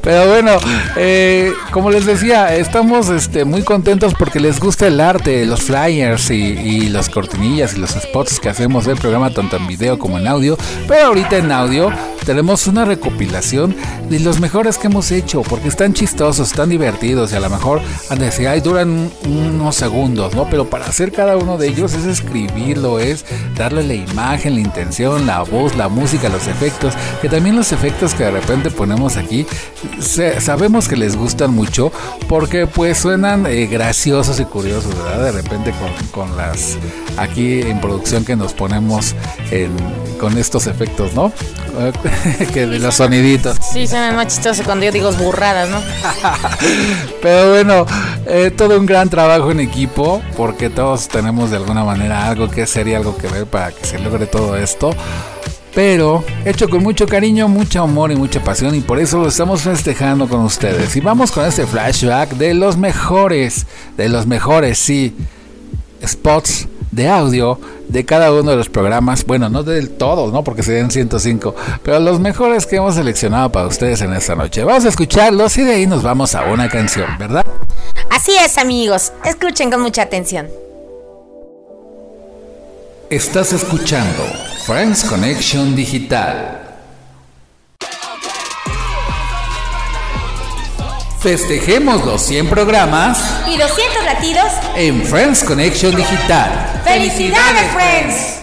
[0.01, 0.53] Pero bueno,
[0.97, 6.31] eh, como les decía, estamos este, muy contentos porque les gusta el arte, los flyers
[6.31, 10.19] y, y las cortinillas y los spots que hacemos del programa tanto en video como
[10.19, 10.57] en audio.
[10.88, 11.90] Pero ahorita en audio
[12.25, 13.75] tenemos una recopilación
[14.09, 17.81] de los mejores que hemos hecho, porque están chistosos, están divertidos y a lo mejor
[18.09, 20.48] han de decir, ay, duran un- unos segundos, ¿no?
[20.48, 23.24] Pero para hacer cada uno de ellos es escribirlo, es
[23.56, 28.14] darle la imagen, la intención, la voz, la música, los efectos, que también los efectos
[28.14, 29.44] que de repente ponemos aquí,
[30.00, 31.90] se- sabemos que les gustan mucho
[32.28, 35.24] porque pues suenan eh, graciosos y curiosos, ¿verdad?
[35.24, 36.76] De repente con, con las
[37.16, 39.14] aquí en producción que nos ponemos
[39.50, 39.76] en-
[40.20, 41.33] con estos efectos, ¿no?
[42.52, 43.56] que de los soniditos.
[43.72, 45.80] Sí, suena más chistoso cuando yo digo burradas, ¿no?
[47.22, 47.87] Pero bueno,
[48.26, 52.64] eh, todo un gran trabajo en equipo, porque todos tenemos de alguna manera algo que
[52.64, 54.90] hacer y algo que ver para que se logre todo esto.
[55.75, 59.62] Pero hecho con mucho cariño, mucho amor y mucha pasión, y por eso lo estamos
[59.62, 60.94] festejando con ustedes.
[60.94, 65.16] Y vamos con este flashback de los mejores, de los mejores, sí,
[66.07, 69.25] spots de audio de cada uno de los programas.
[69.25, 70.44] Bueno, no del todo, ¿no?
[70.44, 74.64] Porque serían 105, pero los mejores que hemos seleccionado para ustedes en esta noche.
[74.64, 77.46] Vamos a escucharlos y de ahí nos vamos a una canción, ¿verdad?
[78.20, 79.14] Así es, amigos.
[79.24, 80.46] Escuchen con mucha atención.
[83.09, 84.22] Estás escuchando
[84.66, 86.61] Friends Connection Digital.
[91.20, 94.52] Festejemos los 100 programas Y 200 latidos.
[94.76, 96.83] en Friends Connection Digital.
[96.85, 98.37] ¡Felicidades, friends!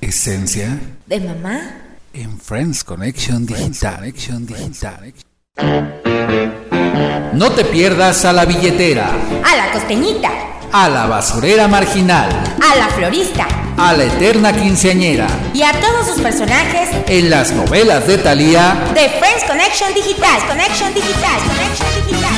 [0.00, 0.76] Esencia
[1.06, 1.87] ¿De mamá?
[2.12, 3.96] En Friends Connection Digital.
[3.96, 5.14] Connection Digital.
[7.32, 9.10] No te pierdas a la billetera,
[9.44, 10.30] A la costeñita.
[10.72, 12.28] a la basurera marginal,
[12.60, 13.46] A la florista.
[13.76, 19.08] a la eterna quinceañera, Y a todos sus personajes en las novelas de Thalía de
[19.18, 20.40] Friends Connection Digital.
[20.48, 21.38] Connection Digital.
[21.46, 22.32] Connection Digital.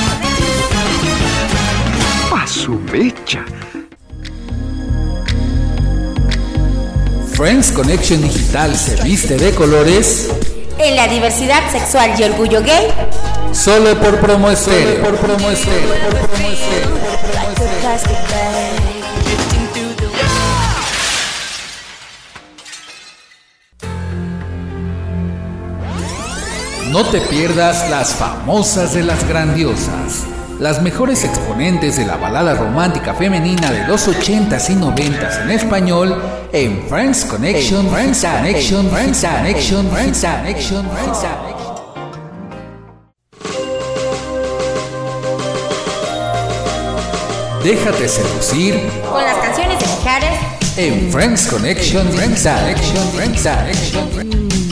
[2.42, 3.44] A su mecha.
[7.40, 10.28] Friends Connection Digital se viste de colores
[10.76, 12.92] En la diversidad sexual y orgullo gay.
[13.52, 15.02] solo por promo estéreo.
[15.02, 16.90] Por promo estéreo, por promo estéreo.
[26.90, 30.26] No te pierdas las famosas de las grandiosas.
[30.60, 36.14] Las mejores exponentes de la balada romántica femenina de los 80s y 90s en español
[36.52, 41.60] en Friends Connection, Friends Connection, Friends Connection, Friends Connection, Friends Connection.
[47.64, 48.74] Déjate seducir
[49.10, 50.38] Con las canciones de Mijares.
[50.76, 54.69] en Friends Connection, Friends Connection, Friends Connection.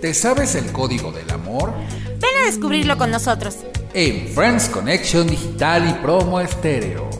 [0.00, 1.74] ¿Te sabes el código del amor?
[2.18, 3.58] Ven a descubrirlo con nosotros.
[3.92, 7.10] En Friends Connection Digital y Promo Estéreo.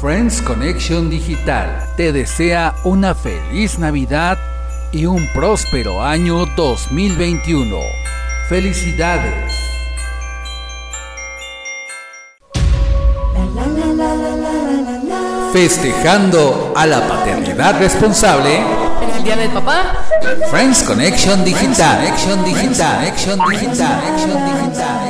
[0.00, 4.38] Friends Connection Digital te desea una feliz Navidad
[4.90, 7.76] y un próspero año 2021.
[8.48, 9.65] Felicidades.
[15.56, 18.62] Festejando a la paternidad responsable.
[19.16, 20.06] ¿El día del papá?
[20.50, 25.08] Friends Connection Digital, Action Digital, Action Digital, Action Digital.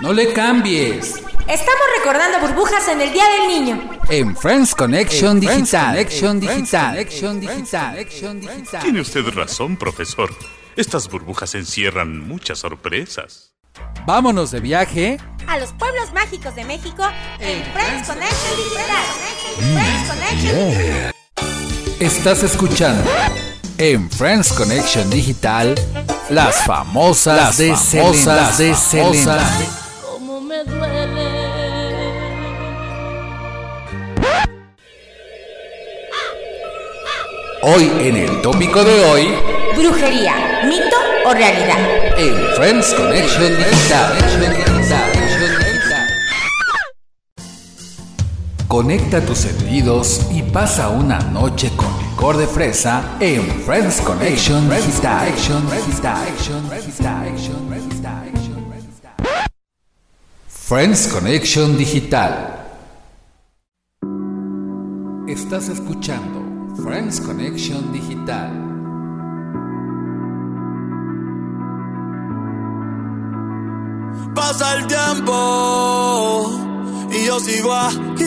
[0.00, 1.22] No le cambies.
[1.46, 3.88] Estamos recordando burbujas en el Día del Niño.
[4.08, 8.82] En Friends Connection Digital, Action Digital, Action Digital, Action Digital.
[8.82, 10.34] Tiene usted razón, profesor.
[10.74, 13.50] Estas burbujas encierran muchas sorpresas.
[14.12, 17.04] Vámonos de viaje A los pueblos mágicos de México
[17.38, 19.04] en Friends Connection Digital.
[19.56, 21.12] Friends Connection Digital.
[22.00, 23.08] Estás escuchando
[23.78, 25.76] en Friends Connection Digital
[26.28, 29.48] las famosas las de famosas de Selena.
[30.02, 30.99] Cómo me duele.
[37.62, 39.28] Hoy en el tópico de hoy
[39.76, 40.96] Brujería, mito
[41.26, 41.76] o realidad.
[42.16, 43.52] en Friends Connection.
[48.66, 54.70] Conecta tus sentidos y pasa una noche con licor de fresa en Friends Connection.
[60.48, 62.56] Friends Connection Digital.
[65.28, 66.39] Estás escuchando
[66.82, 68.50] Friends Connection Digital.
[74.34, 76.50] Pasa el tiempo
[77.10, 78.24] y yo sigo aquí.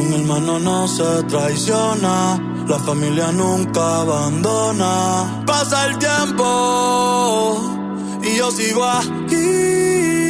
[0.00, 5.42] Un hermano no se traiciona La familia nunca abandona.
[5.46, 7.58] Pasa el tiempo
[8.22, 10.27] y yo sigo aquí.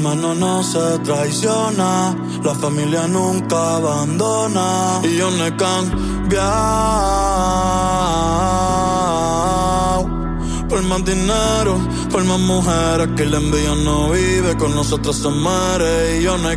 [0.00, 2.16] Hermano no se traiciona.
[2.42, 5.02] La familia nunca abandona.
[5.04, 5.52] Y yo no he.
[10.70, 11.78] Por más dinero,
[12.10, 16.50] por más mujeres que la envidia no vive, con nosotros se muere y yo no
[16.50, 16.56] he.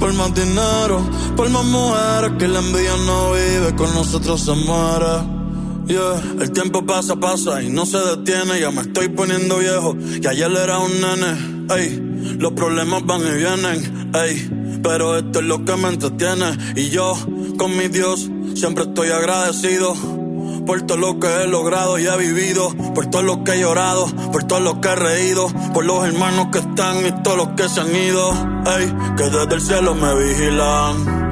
[0.00, 1.02] Por más dinero,
[1.36, 5.43] por más mujeres que la envidia no vive, con nosotros se muere.
[5.86, 6.22] Yeah.
[6.40, 8.60] El tiempo pasa, pasa y no se detiene.
[8.60, 9.96] Ya me estoy poniendo viejo.
[10.00, 11.74] Y ayer era un nene.
[11.76, 14.10] Ey, los problemas van y vienen.
[14.14, 16.56] Ey, pero esto es lo que me entretiene.
[16.76, 17.14] Y yo,
[17.58, 19.94] con mi Dios, siempre estoy agradecido.
[20.66, 22.70] Por todo lo que he logrado y he vivido.
[22.94, 24.06] Por todo lo que he llorado.
[24.32, 25.48] Por todo lo que he reído.
[25.74, 28.30] Por los hermanos que están y todos los que se han ido.
[28.78, 31.23] Ey, que desde el cielo me vigilan.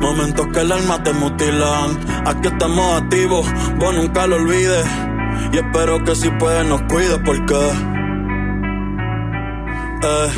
[0.00, 1.98] Momentos que el alma te mutilan.
[2.26, 3.46] Aquí estamos activos,
[3.76, 4.86] vos nunca lo olvides.
[5.52, 7.54] Y espero que si puedes nos cuides porque.
[10.02, 10.30] Eh,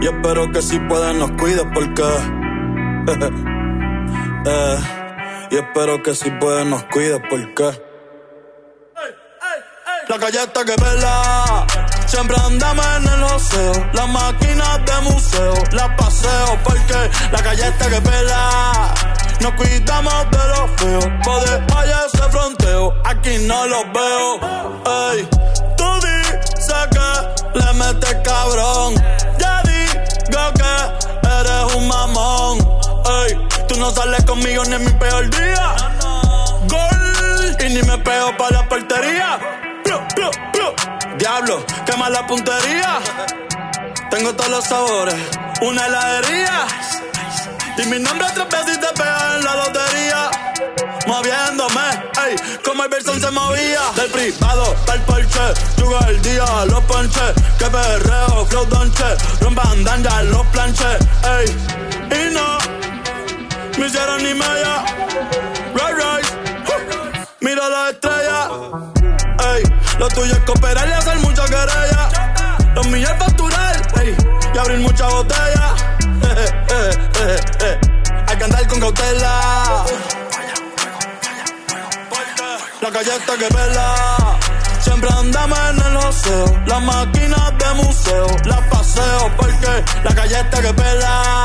[0.00, 2.02] y espero que si puedes nos cuides porque.
[4.46, 4.78] eh,
[5.50, 7.82] y espero que si puedes nos cuides porque.
[10.08, 11.66] La calle está que pela.
[12.06, 13.72] Siempre andamos en el oseo.
[13.92, 15.54] Las máquinas de museo.
[15.72, 18.94] Las paseo porque la calle está que pela.
[19.40, 21.06] Nos cuidamos de los feos.
[21.24, 22.94] Poder allá ese fronteo.
[23.04, 24.40] Aquí no los veo.
[25.10, 25.28] Ey,
[25.76, 28.94] tú dices que le metes cabrón.
[29.40, 32.58] Ya digo que eres un mamón.
[33.24, 35.74] Ey, tú no sales conmigo ni en mi peor día.
[36.68, 37.56] Gol.
[37.66, 39.65] Y ni me pego para la portería.
[41.26, 43.00] Diablo, quema la puntería.
[44.12, 45.16] Tengo todos los sabores,
[45.60, 46.68] una heladería.
[47.78, 50.30] Y mi nombre tres veces te pega en la lotería.
[51.08, 51.82] Moviéndome,
[52.28, 53.80] ey, como el Verson se movía.
[53.96, 55.40] Del privado pa'l porche,
[55.78, 57.32] yuga el día, los ponches.
[57.58, 61.46] Que perreo, flow donche, rompan ya los planches, ey.
[62.20, 62.56] Y no,
[63.78, 64.95] me hicieron ni media.
[69.98, 72.08] Lo tuyo es cooperar y hacer mucha querella.
[72.74, 73.82] Los míos es facturar,
[74.54, 75.74] y abrir mucha botella.
[78.28, 79.84] Hay que andar con cautela.
[82.80, 84.38] La calle está que pela.
[84.80, 86.62] Siempre andamos en el oseo.
[86.66, 88.26] Las máquinas de museo.
[88.44, 91.44] Las paseo porque la calle está que pela.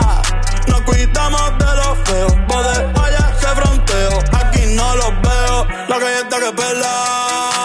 [0.68, 2.34] Nos cuidamos de los feos.
[2.48, 4.20] Poder allá ese fronteo.
[4.34, 5.68] Aquí no los veo.
[5.88, 7.61] La calle está que pela.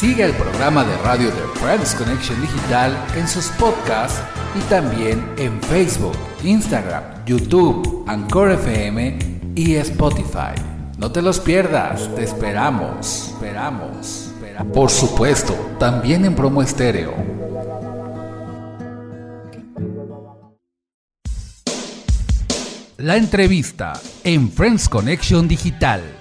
[0.00, 4.22] Sigue el programa de radio de Friends Connection Digital en sus podcasts
[4.58, 9.18] y también en Facebook, Instagram, YouTube, Anchor FM
[9.54, 10.54] y Spotify.
[10.96, 14.30] No te los pierdas, te esperamos, esperamos.
[14.32, 14.72] esperamos.
[14.72, 17.14] Por supuesto, también en promo estéreo.
[22.96, 26.19] La entrevista en Friends Connection Digital.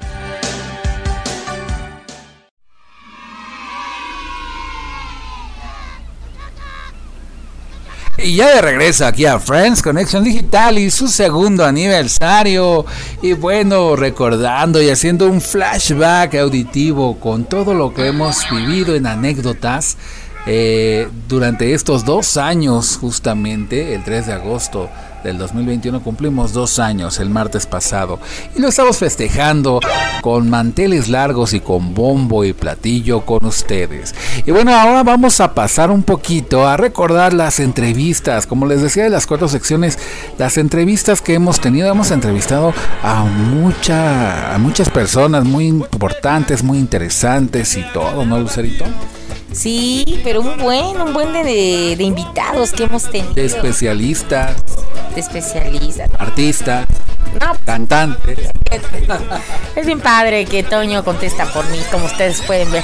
[8.21, 12.85] Y ya de regreso aquí a Friends Connection Digital y su segundo aniversario.
[13.21, 19.05] Y bueno, recordando y haciendo un flashback auditivo con todo lo que hemos vivido en
[19.07, 19.97] anécdotas
[20.45, 24.89] eh, durante estos dos años, justamente el 3 de agosto
[25.23, 28.19] del 2021 cumplimos dos años el martes pasado
[28.55, 29.79] y lo estamos festejando
[30.21, 34.15] con manteles largos y con bombo y platillo con ustedes.
[34.45, 39.03] Y bueno, ahora vamos a pasar un poquito a recordar las entrevistas, como les decía
[39.03, 39.97] de las cuatro secciones,
[40.37, 46.77] las entrevistas que hemos tenido, hemos entrevistado a mucha, a muchas personas muy importantes, muy
[46.77, 48.85] interesantes y todo, ¿no, Lucerito?
[49.51, 53.33] Sí, pero un buen, un buen de, de- de invitados que hemos tenido.
[53.33, 54.55] De especialistas,
[55.15, 56.09] De especialistas.
[56.19, 56.85] artistas,
[57.41, 58.37] No, cantantes.
[59.75, 62.83] es bien padre que Toño contesta por mí, como ustedes pueden ver.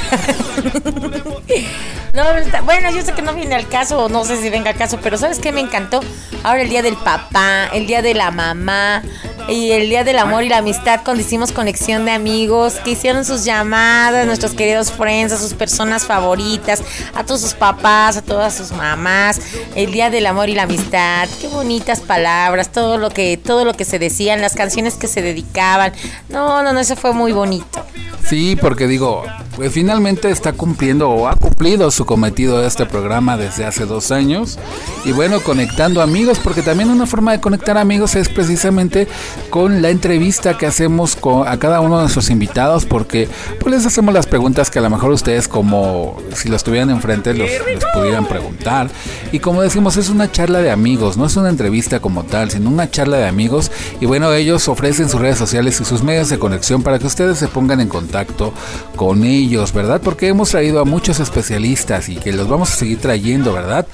[2.14, 2.24] No,
[2.64, 5.18] bueno, yo sé que no viene al caso, no sé si venga al caso, pero
[5.18, 6.00] ¿sabes qué me encantó?
[6.44, 9.04] Ahora el día del papá, el día de la mamá,
[9.48, 13.26] y el Día del Amor y la Amistad cuando hicimos conexión de amigos, que hicieron
[13.26, 16.84] sus llamadas, nuestros queridos friends, a sus personas favoritas,
[17.14, 19.40] a todos sus papás, a todas sus mamás,
[19.76, 23.74] el Día del Amor y la Amistad, qué bonitas palabras, todo lo que, todo lo
[23.74, 25.94] que se decían, las canciones que se dedicaban.
[26.30, 27.84] No, no, no, eso fue muy bonito.
[28.28, 29.24] Sí, porque digo,
[29.56, 34.12] pues finalmente está cumpliendo o ha cumplido su cometido de este programa desde hace dos
[34.12, 34.58] años.
[35.06, 39.08] Y bueno, conectando amigos, porque también una forma de conectar amigos es precisamente
[39.50, 43.28] con la entrevista que hacemos con, a cada uno de nuestros invitados, porque
[43.60, 47.34] pues les hacemos las preguntas que a lo mejor ustedes como si los tuvieran enfrente
[47.34, 47.50] los,
[47.94, 48.90] pudieran preguntar.
[49.32, 52.70] Y como decimos, es una charla de amigos, no es una entrevista como tal, sino
[52.70, 53.72] una charla de amigos.
[54.00, 57.38] Y bueno, ellos ofrecen sus redes sociales y sus medios de conexión para que ustedes
[57.38, 58.54] se pongan en contacto
[58.96, 60.02] con ellos, ¿verdad?
[60.04, 63.88] Porque hemos traído a muchos especialistas y que los vamos a seguir trayendo, ¿verdad?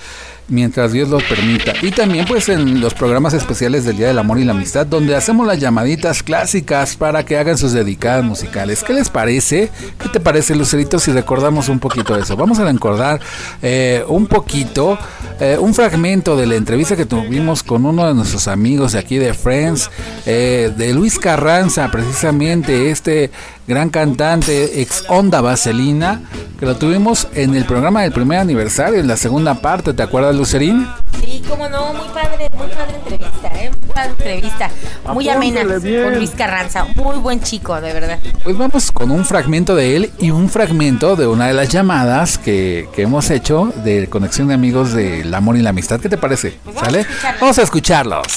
[0.52, 1.74] Mientras Dios los permita.
[1.82, 5.16] Y también pues en los programas especiales del Día del Amor y la Amistad, donde
[5.16, 8.84] hacemos las llamaditas clásicas para que hagan sus dedicadas musicales.
[8.84, 9.72] ¿Qué les parece?
[9.98, 12.36] ¿Qué te parece, Lucerito, si recordamos un poquito eso?
[12.36, 13.22] Vamos a recordar
[13.62, 15.00] eh, un poquito,
[15.40, 19.18] eh, un fragmento de la entrevista que tuvimos con uno de nuestros amigos de aquí
[19.18, 19.90] de Friends,
[20.26, 23.32] eh, de Luis Carranza, precisamente este
[23.72, 26.22] gran cantante ex Onda Vaselina,
[26.60, 30.36] que lo tuvimos en el programa del primer aniversario, en la segunda parte, ¿te acuerdas,
[30.36, 30.86] Lucerín?
[31.22, 33.72] Sí, cómo no, muy padre, muy padre entrevista, ¿eh?
[33.80, 34.70] Muy padre entrevista,
[35.14, 38.20] muy amena con Luis Carranza, muy buen chico, de verdad.
[38.44, 42.38] Pues vamos con un fragmento de él y un fragmento de una de las llamadas
[42.38, 46.02] que, que hemos hecho de Conexión de Amigos del Amor y la Amistad.
[46.02, 46.60] ¿Qué te parece?
[46.66, 47.00] Pues vamos a ¿Sale?
[47.00, 47.42] escucharlos.
[47.42, 48.28] Vamos a escucharlos.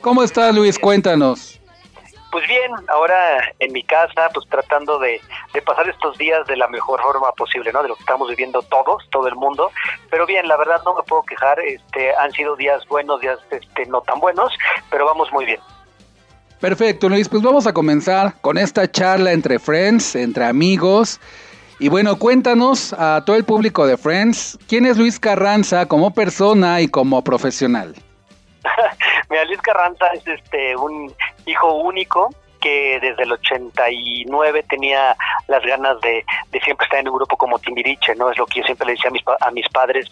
[0.00, 0.78] ¿Cómo estás, Luis?
[0.78, 1.60] Cuéntanos.
[2.30, 5.18] Pues bien, ahora en mi casa, pues tratando de,
[5.54, 7.82] de pasar estos días de la mejor forma posible, ¿no?
[7.82, 9.70] De lo que estamos viviendo todos, todo el mundo.
[10.10, 11.58] Pero bien, la verdad no me puedo quejar.
[11.60, 14.52] Este, han sido días buenos, días este, no tan buenos,
[14.90, 15.60] pero vamos muy bien.
[16.60, 17.28] Perfecto, Luis.
[17.28, 21.20] Pues vamos a comenzar con esta charla entre friends, entre amigos.
[21.80, 26.80] Y bueno, cuéntanos a todo el público de Friends, ¿quién es Luis Carranza como persona
[26.80, 27.94] y como profesional?
[29.30, 31.12] Mira, Luis Carranza es este un
[31.46, 35.16] hijo único que desde el 89 tenía
[35.46, 38.32] las ganas de, de siempre estar en un grupo como Timbiriche, ¿no?
[38.32, 40.10] Es lo que yo siempre le decía a mis, pa- a mis padres,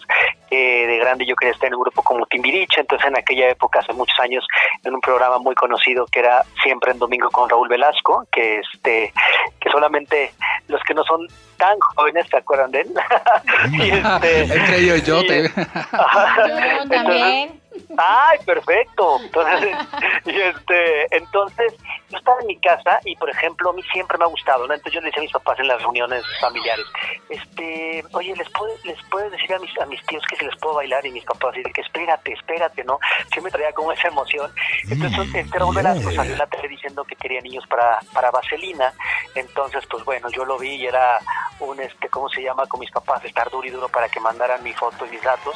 [0.49, 3.79] que de grande yo quería estar en un grupo como Timbiriche, entonces en aquella época,
[3.79, 4.47] hace muchos años,
[4.85, 9.11] en un programa muy conocido que era Siempre en Domingo con Raúl Velasco, que este
[9.59, 10.31] que solamente
[10.69, 11.27] los que no son
[11.57, 12.93] tan jóvenes se acuerdan de él.
[13.73, 15.43] Y, este, Entre ellos yo y- te...
[15.49, 17.59] Yo también.
[17.97, 19.19] Ay, perfecto.
[19.21, 19.75] Entonces,
[20.25, 21.73] y este, entonces,
[22.09, 24.73] yo estaba en mi casa y, por ejemplo, a mí siempre me ha gustado, ¿no?
[24.73, 26.85] Entonces yo le decía a mis papás en las reuniones familiares,
[27.29, 30.55] este, oye, ¿les puedo, les puedo decir a mis, a mis tíos que si les
[30.57, 31.05] puedo bailar?
[31.05, 32.99] Y mis papás dicen que espérate, espérate, ¿no?
[33.41, 34.51] Me traía como esa emoción.
[34.89, 38.93] Entonces, este Raúl Velasco salió en la tele diciendo que quería niños para, para Vaselina.
[39.35, 41.19] Entonces, pues bueno, yo lo vi y era
[41.59, 42.65] un, este, ¿cómo se llama?
[42.65, 45.55] Con mis papás, estar duro y duro para que mandaran mi foto y mis datos.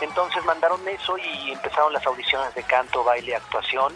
[0.00, 3.92] Entonces mandaron eso y empezaron las audiciones de canto, baile, actuación.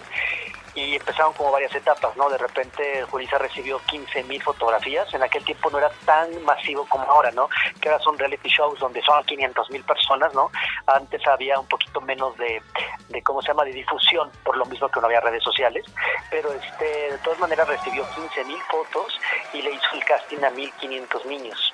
[0.76, 2.28] Y empezaron como varias etapas, ¿no?
[2.28, 5.12] De repente Julissa recibió 15 mil fotografías.
[5.14, 7.48] En aquel tiempo no era tan masivo como ahora, ¿no?
[7.80, 10.50] Que ahora son reality shows donde son 500 mil personas, ¿no?
[10.86, 12.62] Antes había un poquito menos de,
[13.08, 15.84] de, ¿cómo se llama?, de difusión, por lo mismo que no había redes sociales.
[16.30, 19.18] Pero este, de todas maneras recibió 15 mil fotos
[19.54, 21.72] y le hizo el casting a 1.500 niños.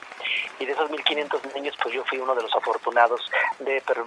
[0.61, 3.21] Y de esos 1.500 niños, pues yo fui uno de los afortunados
[3.59, 4.05] de, per-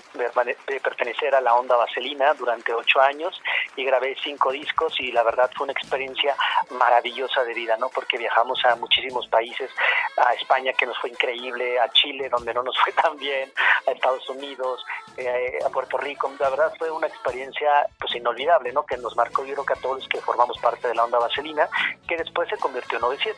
[0.67, 3.41] de pertenecer a la onda vaselina durante ocho años
[3.75, 6.35] y grabé cinco discos y la verdad fue una experiencia
[6.71, 7.89] maravillosa de vida, ¿no?
[7.89, 9.69] Porque viajamos a muchísimos países,
[10.17, 13.51] a España que nos fue increíble, a Chile donde no nos fue tan bien,
[13.87, 14.85] a Estados Unidos,
[15.17, 18.85] eh, a Puerto Rico, la verdad fue una experiencia pues inolvidable, ¿no?
[18.85, 21.19] Que nos marcó yo creo que a todos los que formamos parte de la onda
[21.19, 21.67] vaselina,
[22.07, 23.37] que después se convirtió en 97.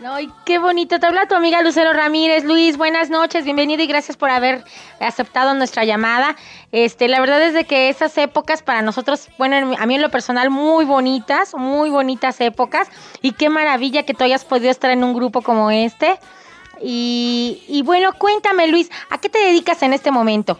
[0.00, 0.98] No, y qué bonito.
[0.98, 2.44] Te habla tu amiga Lucero Ramírez.
[2.44, 4.64] Luis, buenas noches, bienvenido y gracias por haber
[4.98, 6.36] aceptado nuestra llamada.
[6.72, 10.10] Este, la verdad es de que esas épocas para nosotros, bueno, a mí en lo
[10.10, 12.88] personal, muy bonitas, muy bonitas épocas.
[13.20, 16.18] Y qué maravilla que tú hayas podido estar en un grupo como este.
[16.80, 20.58] Y, y bueno, cuéntame, Luis, ¿a qué te dedicas en este momento?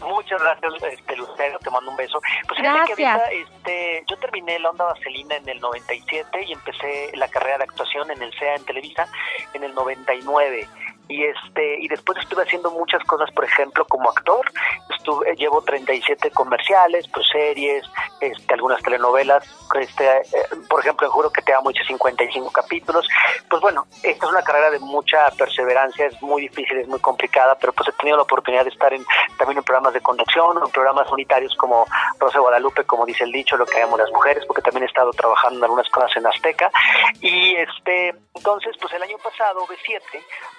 [0.00, 2.20] Muchas gracias, este, Lucero, te mando un beso.
[2.46, 3.28] Pues fíjate que Gracias.
[3.28, 7.64] ahorita, este, yo terminé la Onda Vaselina en el 97 y empecé la carrera de
[7.64, 9.08] actuación en el CEA en Televisa
[9.54, 10.68] en el 99.
[11.08, 14.44] Y este y después estuve haciendo muchas cosas, por ejemplo, como actor,
[14.94, 17.84] estuve, llevo 37 comerciales, pues series,
[18.20, 19.44] este, algunas telenovelas,
[19.74, 20.22] este, eh,
[20.68, 23.06] por ejemplo, Juro que te amo hice 55 capítulos.
[23.48, 27.56] Pues bueno, esta es una carrera de mucha perseverancia, es muy difícil, es muy complicada,
[27.58, 29.04] pero pues he tenido la oportunidad de estar en,
[29.38, 31.86] también en programas de conducción, en programas unitarios como
[32.18, 35.10] Rosa Guadalupe, como dice el dicho, lo que hagamos las mujeres, porque también he estado
[35.12, 36.70] trabajando en algunas cosas en Azteca.
[37.20, 40.00] Y este, entonces, pues el año pasado, B7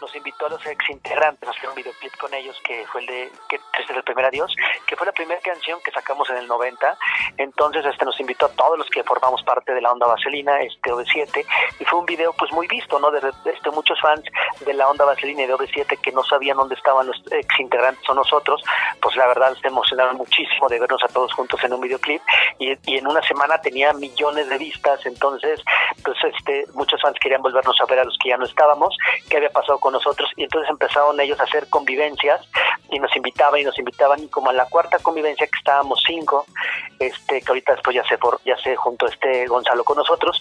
[0.01, 3.31] nos invitó a los ex integrantes hacer un videoclip con ellos, que fue el de
[3.49, 4.53] que es el primer adiós,
[4.85, 6.97] que fue la primera canción que sacamos en el 90.
[7.37, 10.91] Entonces, este nos invitó a todos los que formamos parte de la onda vaselina, este
[10.91, 11.45] OV7,
[11.79, 13.11] y fue un video pues muy visto, ¿no?
[13.11, 14.23] De, de- este, muchos fans
[14.65, 18.07] de la onda vaselina y de OV7 que no sabían dónde estaban los ex integrantes
[18.09, 18.61] o nosotros,
[19.01, 22.21] pues la verdad se emocionaron muchísimo de vernos a todos juntos en un videoclip
[22.59, 25.61] y, y en una semana tenía millones de vistas, entonces
[26.03, 28.95] pues este muchos fans querían volvernos a ver a los que ya no estábamos,
[29.29, 32.41] qué había pasado con nosotros y entonces empezaron ellos a hacer convivencias
[32.89, 36.45] y nos invitaban y nos invitaban y como en la cuarta convivencia que estábamos cinco,
[36.99, 40.39] este que ahorita después ya se for- ya se juntó este Gonzalo con nosotros,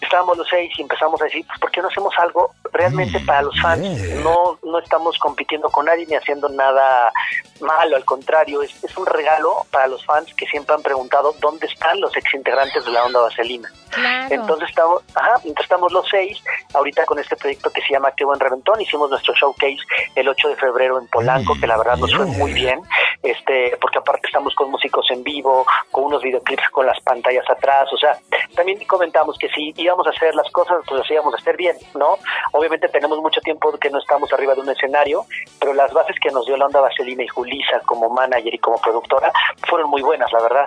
[0.00, 3.42] estábamos los seis y empezamos a decir, pues, ¿por qué no hacemos algo realmente para
[3.42, 3.86] los fans?
[4.24, 7.12] No no estamos compitiendo con nadie ni haciendo nada
[7.60, 11.66] malo, al contrario, es, es un regalo para los fans que siempre han preguntado dónde
[11.66, 13.70] están los ex integrantes de la onda vaselina.
[13.90, 14.34] Claro.
[14.34, 16.42] Entonces estamos, ajá, entonces estamos los seis,
[16.74, 19.78] ahorita con este proyecto que se llama Qué buen reventón, hicimos nuestro showcase
[20.14, 22.80] el 8 de febrero en Polanco, que la verdad nos fue muy bien,
[23.22, 27.92] este, porque aparte estamos con músicos en vivo, con unos videoclips con las pantallas atrás,
[27.92, 28.16] o sea,
[28.54, 31.76] también comentamos que si íbamos a hacer las cosas, pues las íbamos a hacer bien,
[31.94, 32.16] ¿no?
[32.52, 35.24] Obviamente tenemos mucho tiempo que no estamos arriba de un escenario,
[35.58, 38.80] pero las bases que nos dio la onda Vaselina y Julisa como manager y como
[38.80, 39.32] productora
[39.68, 40.66] fueron muy buenas, la verdad.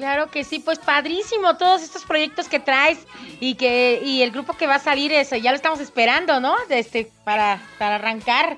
[0.00, 3.06] Claro que sí, pues padrísimo todos estos proyectos que traes
[3.38, 6.56] y que y el grupo que va a salir eso, ya lo estamos esperando, ¿no?
[6.70, 8.56] Este para para arrancar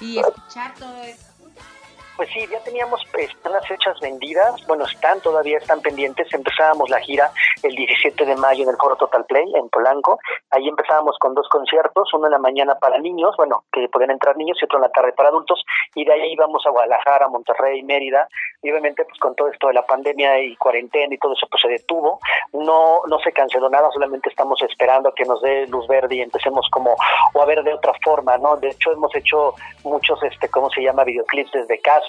[0.00, 1.23] y escuchar todo eso.
[2.16, 6.32] Pues sí, ya teníamos pues, unas fechas vendidas, bueno, están todavía, están pendientes.
[6.32, 10.20] Empezábamos la gira el 17 de mayo en el Foro Total Play en Polanco.
[10.50, 14.36] Ahí empezábamos con dos conciertos, uno en la mañana para niños, bueno, que podían entrar
[14.36, 15.64] niños, y otro en la tarde para adultos.
[15.96, 18.28] Y de ahí íbamos a Guadalajara, Monterrey, Mérida.
[18.62, 21.62] Y obviamente, pues con todo esto de la pandemia y cuarentena y todo eso, pues
[21.62, 22.20] se detuvo.
[22.52, 26.20] No, no se canceló nada, solamente estamos esperando a que nos dé luz verde y
[26.20, 26.94] empecemos como,
[27.32, 28.56] o a ver de otra forma, ¿no?
[28.56, 31.04] De hecho, hemos hecho muchos, este, ¿cómo se llama?
[31.04, 32.03] Videoclips desde casa,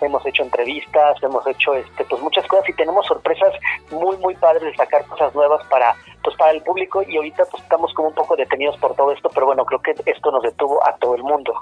[0.00, 3.52] hemos hecho entrevistas, hemos hecho, este, pues muchas cosas y tenemos sorpresas
[3.90, 7.62] muy, muy padres de sacar cosas nuevas para, pues para el público y ahorita pues
[7.62, 10.84] estamos como un poco detenidos por todo esto, pero bueno, creo que esto nos detuvo
[10.86, 11.54] a todo el mundo.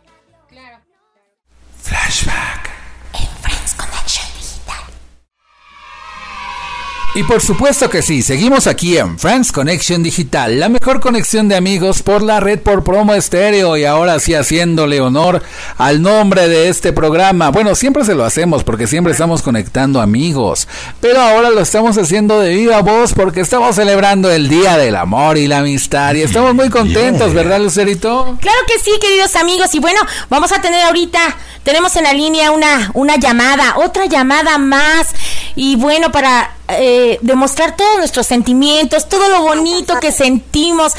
[7.15, 11.57] Y por supuesto que sí, seguimos aquí en Friends Connection Digital, la mejor conexión de
[11.57, 15.43] amigos por la red por promo estéreo y ahora sí haciéndole honor
[15.77, 17.51] al nombre de este programa.
[17.51, 20.67] Bueno, siempre se lo hacemos porque siempre estamos conectando amigos,
[21.03, 25.37] pero ahora lo estamos haciendo de viva voz porque estamos celebrando el Día del Amor
[25.37, 28.39] y la Amistad y estamos muy contentos, ¿verdad, Lucerito?
[28.41, 29.75] Claro que sí, queridos amigos.
[29.75, 30.01] Y bueno,
[30.31, 31.21] vamos a tener ahorita,
[31.63, 35.09] tenemos en la línea una, una llamada, otra llamada más.
[35.55, 40.93] Y bueno, para eh, demostrar todos nuestros sentimientos, todo lo bonito que sentimos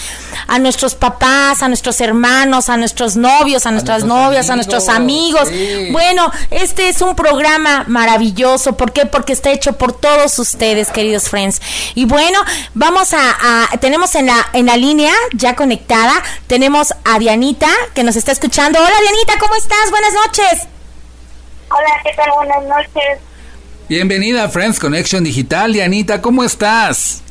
[0.48, 5.48] a nuestros papás, a nuestros hermanos, a nuestros novios, a nuestras novias, a nuestros amigos,
[5.48, 5.50] amigos.
[5.50, 5.90] sí.
[5.92, 8.78] Bueno, este es un programa maravilloso.
[8.78, 9.06] ¿Por qué?
[9.08, 11.60] Porque está hecho por todos ustedes, queridos friends.
[11.96, 12.40] Y bueno,
[12.76, 13.20] vamos a,
[13.74, 16.14] a- tenemos en la, en la línea ya conectada,
[16.48, 18.80] tenemos a Dianita que nos está escuchando.
[18.80, 19.90] Hola Dianita, ¿cómo estás?
[19.90, 20.68] Buenas noches.
[21.72, 22.30] Hola, ¿qué tal?
[22.36, 23.20] Buenas noches.
[23.90, 27.22] Bienvenida a Friends Connection Digital, Dianita, ¿cómo estás?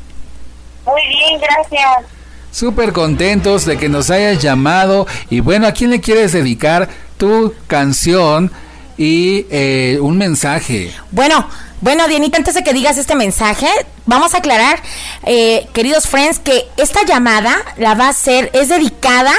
[0.84, 2.10] Muy bien, gracias.
[2.50, 7.54] Súper contentos de que nos hayas llamado y bueno, ¿a quién le quieres dedicar tu
[7.66, 8.52] canción
[8.98, 10.92] y eh, un mensaje?
[11.10, 11.48] Bueno,
[11.80, 13.68] bueno, Dianita, antes de que digas este mensaje,
[14.04, 14.78] vamos a aclarar,
[15.24, 19.32] eh, queridos friends, que esta llamada la va a hacer, es dedicada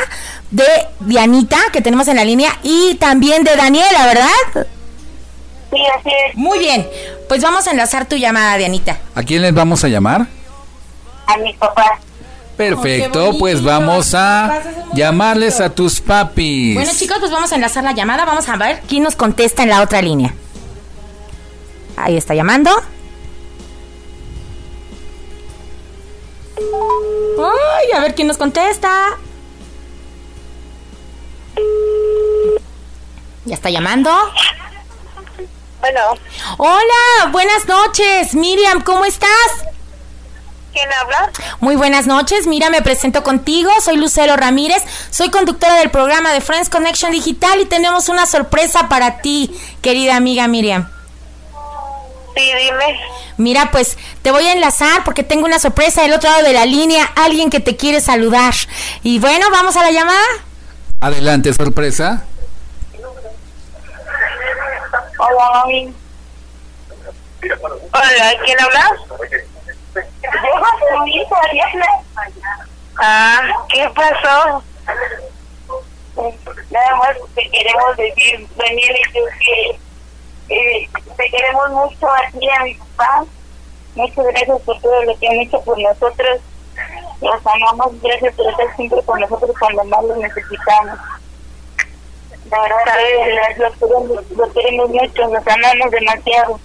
[0.50, 0.66] de
[1.02, 4.68] Dianita, que tenemos en la línea, y también de Daniela, ¿verdad?
[5.74, 6.36] Sí, así es.
[6.36, 6.88] Muy bien,
[7.28, 9.00] pues vamos a enlazar tu llamada, Dianita.
[9.16, 10.28] ¿A quién les vamos a llamar?
[11.28, 12.00] A mis papás.
[12.58, 13.40] Perfecto, bonito.
[13.40, 14.62] pues vamos a
[14.94, 15.74] llamarles bonito.
[15.74, 16.76] a tus papis.
[16.76, 19.70] Bueno, chicos, pues vamos a enlazar la llamada, vamos a ver quién nos contesta en
[19.70, 20.34] la otra línea.
[21.98, 22.72] Ahí está llamando.
[27.40, 29.18] Ay, a ver quién nos contesta.
[33.46, 34.12] Ya está llamando.
[35.84, 36.00] Bueno,
[36.60, 38.36] Hola, buenas noches.
[38.36, 39.30] Miriam, ¿cómo estás?
[40.72, 41.30] ¿quién habla?
[41.60, 46.40] Muy buenas noches, mira, me presento contigo, soy Lucero Ramírez, soy conductora del programa de
[46.40, 50.90] Friends Connection Digital y tenemos una sorpresa para ti, querida amiga Miriam.
[52.34, 53.00] Sí, dime.
[53.36, 56.66] Mira, pues te voy a enlazar porque tengo una sorpresa del otro lado de la
[56.66, 58.54] línea, alguien que te quiere saludar.
[59.04, 60.24] Y bueno, vamos a la llamada.
[61.02, 62.24] Adelante, sorpresa.
[65.36, 65.94] Hola, mami.
[67.42, 68.92] Hola, ¿quién habla?
[73.00, 74.64] Ah, ¿qué pasó?
[76.70, 79.80] Nada más te queremos decir, Daniel que
[80.50, 83.26] eh, te queremos mucho a ti a mi papá.
[83.96, 86.42] Muchas gracias por todo lo que han hecho por nosotros.
[87.22, 91.00] Los amamos, gracias por estar siempre con nosotros cuando más los necesitamos.
[92.54, 93.74] La verdad,
[94.38, 96.60] los queremos, mucho, los amamos demasiado.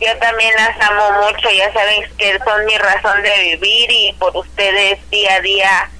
[0.00, 4.36] Yo también las amo mucho, ya saben que son mi razón de vivir y por
[4.36, 5.90] ustedes día a día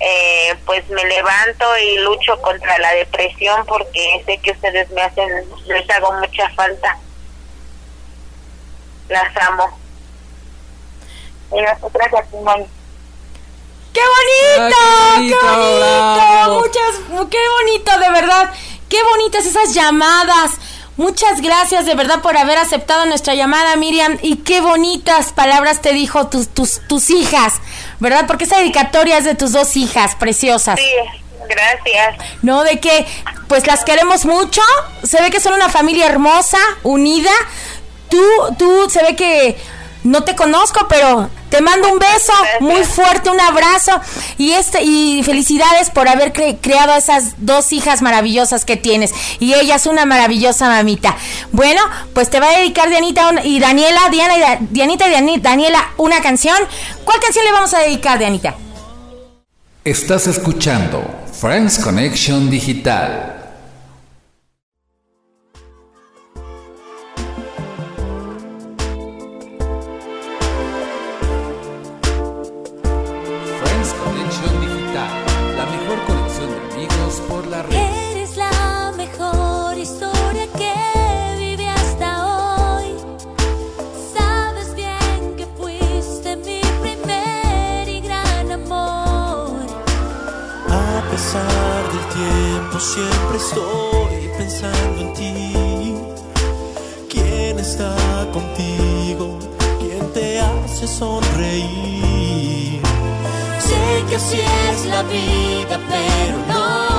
[0.00, 5.28] eh, pues me levanto y lucho contra la depresión porque sé que ustedes me hacen,
[5.66, 6.98] les hago mucha falta.
[9.10, 9.78] Las amo.
[11.52, 12.36] Y nosotras aquí.
[13.96, 14.76] ¡Qué bonito!
[14.78, 16.14] Ah, qué ¡Qué bonito, bonito!
[16.14, 16.60] bravo.
[16.60, 18.50] Muchas, qué bonito, de verdad.
[18.90, 20.50] Qué bonitas esas llamadas.
[20.98, 24.18] Muchas gracias de verdad por haber aceptado nuestra llamada, Miriam.
[24.20, 27.54] Y qué bonitas palabras te dijo tus, tus, tus hijas,
[27.98, 28.26] ¿verdad?
[28.26, 30.78] Porque esa dedicatoria es de tus dos hijas preciosas.
[30.78, 30.90] Sí,
[31.48, 32.16] gracias.
[32.42, 33.06] No, de que
[33.48, 34.60] pues las queremos mucho.
[35.04, 37.32] Se ve que son una familia hermosa, unida.
[38.10, 38.22] Tú,
[38.58, 39.56] tú, se ve que
[40.06, 42.60] no te conozco, pero te mando un beso Gracias.
[42.60, 43.92] muy fuerte, un abrazo
[44.38, 49.12] y este y felicidades por haber cre- creado a esas dos hijas maravillosas que tienes
[49.40, 51.16] y ella es una maravillosa mamita.
[51.52, 51.80] Bueno,
[52.14, 55.90] pues te va a dedicar Dianita y Daniela, Diana y Da- Dianita y Dani- Daniela
[55.96, 56.56] una canción.
[57.04, 58.54] ¿Cuál canción le vamos a dedicar, Dianita?
[59.84, 61.02] Estás escuchando
[61.40, 63.45] Friends Connection Digital.
[92.96, 95.96] Siempre estoy pensando en ti.
[97.10, 97.94] ¿Quién está
[98.32, 99.38] contigo?
[99.80, 102.80] ¿Quién te hace sonreír?
[103.68, 104.40] Sé que así
[104.70, 106.95] es la vida, pero no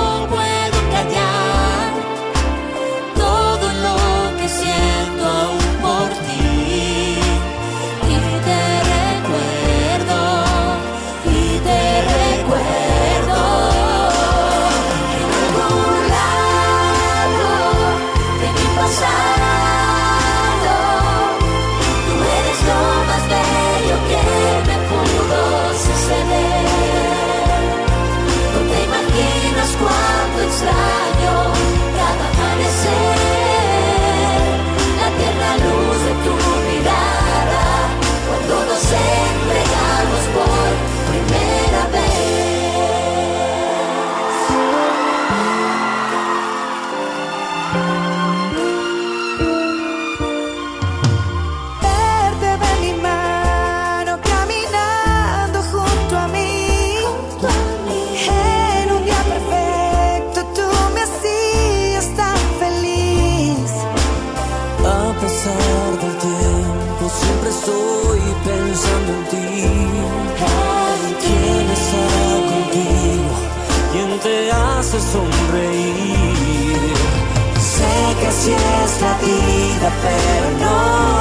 [79.88, 81.17] vida, pero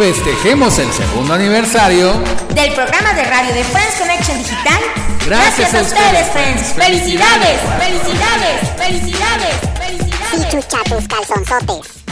[0.00, 2.14] Festejemos el segundo aniversario.
[2.54, 4.80] Del programa de radio de Friends Connection Digital.
[5.26, 6.72] Gracias a ustedes, Friends.
[6.72, 10.20] Felicidades, felicidades, felicidades, felicidades.
[10.30, 12.02] Sí, chucha tus calzonzotes.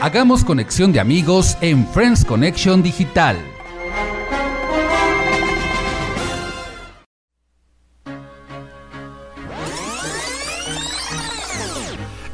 [0.00, 3.36] Hagamos conexión de amigos en Friends Connection Digital.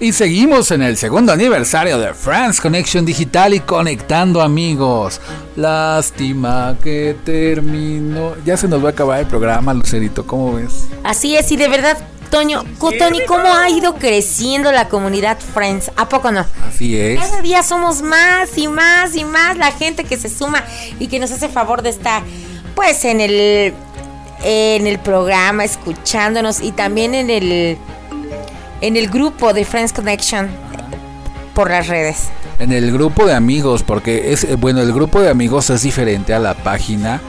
[0.05, 5.18] Y seguimos en el segundo aniversario de Friends Connection Digital y conectando amigos.
[5.57, 8.34] Lástima que terminó.
[8.44, 10.88] Ya se nos va a acabar el programa, Lucerito, ¿cómo ves?
[11.05, 11.96] Así es, y de verdad,
[12.30, 12.64] Toño,
[12.98, 15.90] Tony, ¿cómo ha ido creciendo la comunidad Friends?
[15.96, 16.44] ¿A poco no?
[16.68, 17.18] Así es.
[17.18, 20.62] Cada día somos más y más y más la gente que se suma
[21.00, 22.22] y que nos hace favor de estar,
[22.74, 23.72] pues, en el
[24.42, 27.78] en el programa, escuchándonos y también en el
[28.87, 30.47] en el grupo de Friends Connection
[31.55, 32.28] por las redes.
[32.59, 36.35] En el grupo de amigos, porque es eh, bueno, el grupo de amigos es diferente
[36.35, 37.22] a la página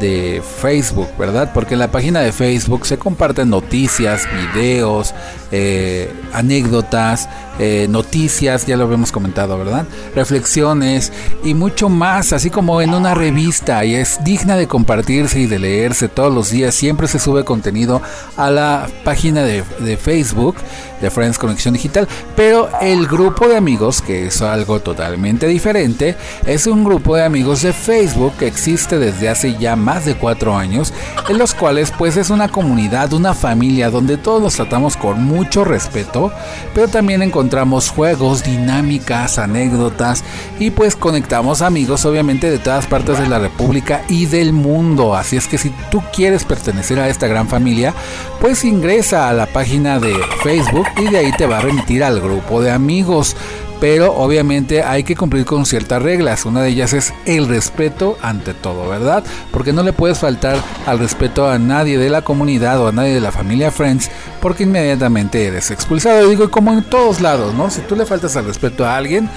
[0.00, 1.52] de Facebook, ¿verdad?
[1.54, 5.14] Porque en la página de Facebook se comparten noticias, videos,
[5.52, 7.28] eh, anécdotas,
[7.58, 9.84] eh, noticias, ya lo habíamos comentado, ¿verdad?
[10.14, 11.12] Reflexiones
[11.44, 15.58] y mucho más, así como en una revista y es digna de compartirse y de
[15.58, 16.74] leerse todos los días.
[16.74, 18.00] Siempre se sube contenido
[18.36, 20.56] a la página de, de Facebook
[21.00, 26.66] de Friends Conexión Digital, pero el grupo de amigos, que es algo totalmente diferente, es
[26.66, 30.94] un grupo de amigos de Facebook que existe desde hace ya más de cuatro años,
[31.28, 35.64] en los cuales pues es una comunidad, una familia donde todos nos tratamos con mucho
[35.64, 36.32] respeto,
[36.74, 40.22] pero también encontramos juegos, dinámicas, anécdotas
[40.58, 45.36] y pues conectamos amigos obviamente de todas partes de la República y del mundo, así
[45.36, 47.92] es que si tú quieres pertenecer a esta gran familia,
[48.40, 52.20] pues ingresa a la página de Facebook y de ahí te va a remitir al
[52.20, 53.36] grupo de amigos.
[53.80, 56.44] Pero obviamente hay que cumplir con ciertas reglas.
[56.44, 59.24] Una de ellas es el respeto ante todo, ¿verdad?
[59.50, 63.14] Porque no le puedes faltar al respeto a nadie de la comunidad o a nadie
[63.14, 64.10] de la familia Friends
[64.40, 66.28] porque inmediatamente eres expulsado.
[66.28, 67.70] Digo, como en todos lados, ¿no?
[67.70, 69.28] Si tú le faltas al respeto a alguien,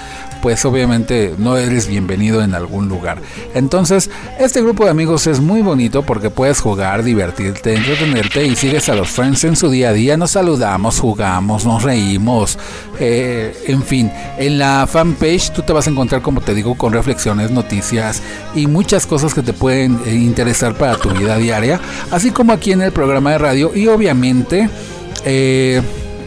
[0.44, 3.20] pues obviamente no eres bienvenido en algún lugar.
[3.54, 8.90] Entonces, este grupo de amigos es muy bonito porque puedes jugar, divertirte, entretenerte y sigues
[8.90, 10.18] a los friends en su día a día.
[10.18, 12.60] Nos saludamos, jugamos, nos reímos,
[13.00, 14.12] eh, en fin.
[14.38, 18.22] En la fanpage tú te vas a encontrar, como te digo, con reflexiones, noticias
[18.54, 21.80] y muchas cosas que te pueden eh, interesar para tu vida diaria,
[22.12, 24.70] así como aquí en el programa de radio y obviamente...
[25.24, 25.82] Eh,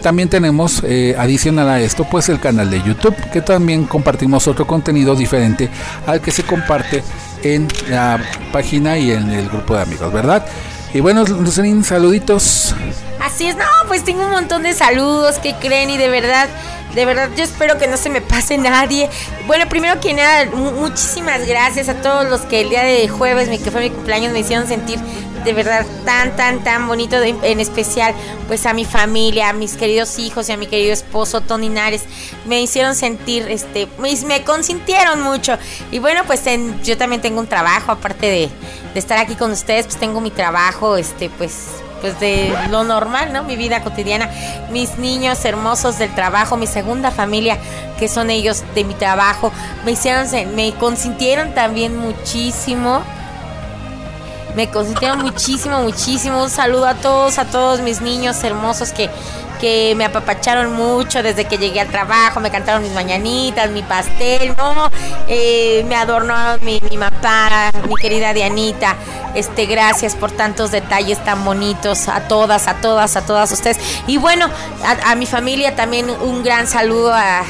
[0.06, 4.64] también tenemos eh, adicional a esto pues el canal de YouTube que también compartimos otro
[4.64, 5.68] contenido diferente
[6.06, 7.02] al que se comparte
[7.42, 8.20] en la
[8.52, 10.46] página y en el grupo de amigos, ¿verdad?
[10.94, 12.72] Y bueno, Lucerín, saluditos.
[13.20, 16.48] Así es, no, pues tengo un montón de saludos que creen y de verdad,
[16.94, 19.10] de verdad yo espero que no se me pase nadie.
[19.48, 23.48] Bueno, primero que nada, mu- muchísimas gracias a todos los que el día de jueves,
[23.60, 25.00] que fue mi cumpleaños, me hicieron sentir
[25.46, 28.14] de verdad tan, tan, tan bonito, de- en especial
[28.48, 32.02] pues a mi familia, a mis queridos hijos y a mi querido esposo Tony Nares.
[32.46, 35.56] Me hicieron sentir, este, me, me consintieron mucho.
[35.90, 38.48] Y bueno, pues en- yo también tengo un trabajo, aparte de,
[38.92, 41.54] de estar aquí con ustedes, pues tengo mi trabajo, este, pues
[42.02, 43.42] pues de lo normal, ¿no?
[43.44, 44.28] Mi vida cotidiana,
[44.70, 47.56] mis niños hermosos del trabajo, mi segunda familia,
[47.98, 49.50] que son ellos de mi trabajo,
[49.86, 53.02] me hicieron, me consintieron también muchísimo.
[54.56, 56.42] Me consintieron muchísimo, muchísimo.
[56.42, 59.10] Un saludo a todos, a todos mis niños hermosos que,
[59.60, 62.40] que me apapacharon mucho desde que llegué al trabajo.
[62.40, 64.90] Me cantaron mis mañanitas, mi pastel, ¿no?
[65.28, 68.96] Eh, me adornó mi, mi mamá, mi querida Dianita.
[69.34, 72.08] Este, gracias por tantos detalles tan bonitos.
[72.08, 73.78] A todas, a todas, a todas ustedes.
[74.06, 74.48] Y bueno,
[75.04, 77.42] a mi familia también un gran saludo a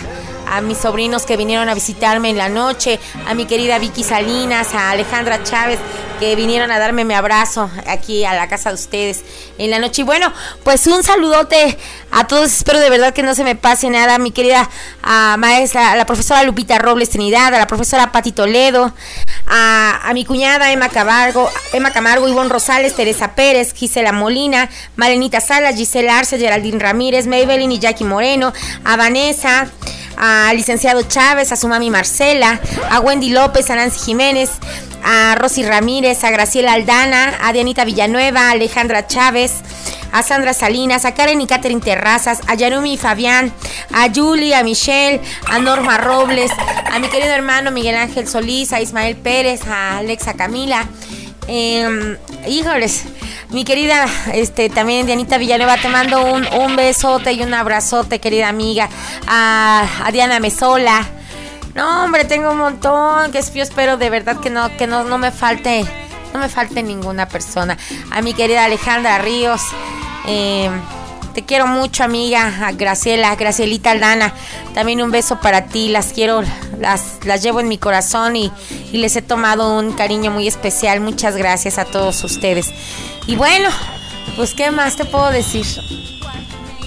[0.47, 4.75] a mis sobrinos que vinieron a visitarme en la noche, a mi querida Vicky Salinas,
[4.75, 5.79] a Alejandra Chávez,
[6.19, 9.23] que vinieron a darme mi abrazo aquí a la casa de ustedes
[9.59, 10.03] en la noche.
[10.03, 10.33] Y bueno,
[10.65, 11.77] pues un saludote
[12.11, 14.69] a todos, espero de verdad que no se me pase nada, a mi querida
[15.03, 18.93] ah, maestra, a la profesora Lupita Robles Trinidad, a la profesora Pati Toledo,
[19.47, 25.41] a, a mi cuñada Emma Camargo, Emma Camargo, Ivonne Rosales, Teresa Pérez, Gisela Molina, Marenita
[25.41, 28.53] Salas, Gisela Arce, Geraldine Ramírez, Maybelline y Jackie Moreno,
[28.85, 29.69] a Vanessa,
[30.17, 32.61] a licenciado Chávez, a su mami Marcela,
[32.91, 34.51] a Wendy López, a Nancy Jiménez,
[35.05, 39.53] a Rosy Ramírez, a Graciela Aldana, a Dianita Villanueva, a Alejandra Chávez,
[40.13, 43.53] a Sandra Salinas, a Karen y Catherine Terrazas, a Yarumi y Fabián,
[43.93, 46.51] a Julie, a Michelle, a Norma Robles,
[46.91, 50.89] a mi querido hermano Miguel Ángel Solís, a Ismael Pérez, a Alexa Camila.
[51.49, 52.17] Eh,
[52.49, 53.05] híjoles,
[53.51, 58.49] Mi querida, este, también Dianita Villanueva, te mando un, un besote y un abrazote, querida
[58.49, 58.89] amiga.
[59.29, 61.07] A, Diana Mesola.
[61.75, 63.31] No, hombre, tengo un montón.
[63.31, 65.85] Que yo espero de verdad que no, que no, no me falte,
[66.35, 67.77] no me falte ninguna persona.
[68.11, 69.63] A mi querida Alejandra Ríos.
[70.27, 70.71] eh,
[71.35, 72.67] te quiero mucho, amiga.
[72.67, 74.33] A Graciela, Gracielita Aldana.
[74.75, 75.91] También un beso para ti.
[75.91, 76.43] Las quiero,
[76.79, 78.53] las, las llevo en mi corazón y,
[78.93, 81.01] y les he tomado un cariño muy especial.
[81.01, 82.67] Muchas gracias a todos ustedes.
[83.27, 83.69] Y bueno,
[84.37, 85.67] pues, ¿qué más te puedo decir?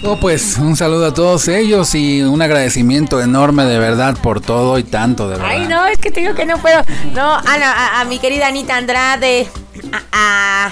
[0.02, 4.78] Oh, pues un saludo a todos ellos y un agradecimiento enorme de verdad por todo
[4.78, 5.50] y tanto, de verdad.
[5.52, 6.82] Ay, no, es que te digo que no puedo.
[7.14, 9.50] No, a mi querida Anita Andrade,
[10.14, 10.72] a, a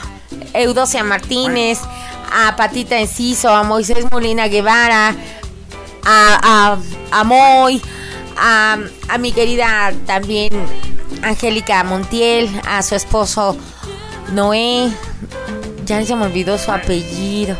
[0.53, 1.79] Eudocia Martínez,
[2.33, 5.13] a Patita Enciso, a Moisés Molina Guevara,
[6.05, 6.77] a,
[7.11, 7.81] a, a Moy,
[8.37, 8.77] a,
[9.09, 10.53] a mi querida también
[11.23, 13.57] Angélica Montiel, a su esposo
[14.33, 14.91] Noé,
[15.85, 17.57] ya se me olvidó su apellido.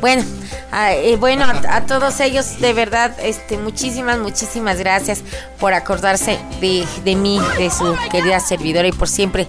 [0.00, 0.24] Bueno,
[0.72, 5.22] a, eh, bueno, a, todos ellos de verdad, este, muchísimas, muchísimas gracias
[5.58, 9.48] por acordarse de, de mí, de su querida servidora y por siempre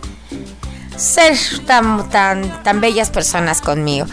[0.95, 4.05] ser tan, tan, tan bellas personas conmigo.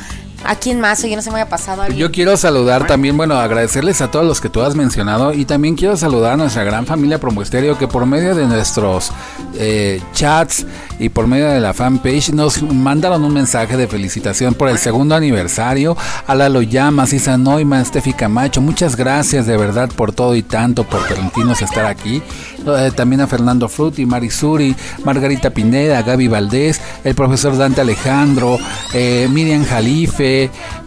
[0.44, 1.02] ¿A quién más?
[1.04, 1.98] Oye, no se me haya pasado alguien.
[1.98, 5.74] Yo quiero saludar también, bueno, agradecerles a todos los que tú has mencionado y también
[5.74, 9.10] quiero saludar a nuestra gran familia Promoesterio que por medio de nuestros
[9.56, 10.66] eh, chats
[10.98, 15.14] y por medio de la fanpage nos mandaron un mensaje de felicitación por el segundo
[15.14, 18.60] aniversario a Lalo Llamas, Isa Neumann, Steffi Camacho.
[18.60, 22.22] Muchas gracias de verdad por todo y tanto, por permitirnos estar aquí.
[22.66, 24.74] Eh, también a Fernando Frutti, Marisuri,
[25.04, 28.58] Margarita Pineda, Gaby Valdés, el profesor Dante Alejandro,
[28.92, 30.33] eh, Miriam Jalife,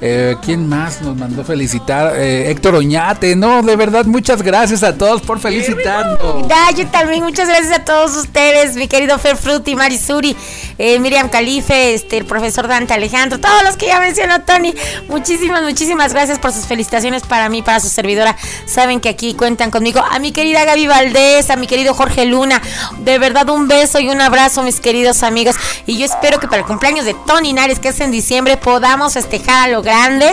[0.02, 2.14] eh, ¿quién más nos mandó felicitar?
[2.16, 6.48] Eh, Héctor Oñate, no, de verdad, muchas gracias a todos por felicitarnos.
[6.76, 10.36] Yo también, muchas gracias a todos ustedes, mi querido Fer Frutti, Marisuri,
[10.78, 14.74] eh, Miriam Calife, este, el profesor Dante Alejandro, todos los que ya mencionó Tony.
[15.08, 18.36] Muchísimas, muchísimas gracias por sus felicitaciones para mí, para su servidora.
[18.66, 20.02] Saben que aquí cuentan conmigo.
[20.02, 22.62] A mi querida Gaby Valdés, a mi querido Jorge Luna,
[23.00, 25.56] de verdad un beso y un abrazo, mis queridos amigos.
[25.86, 29.14] Y yo espero que para el cumpleaños de Tony Nares, que es en diciembre, podamos
[29.14, 30.30] festejar a lo grande.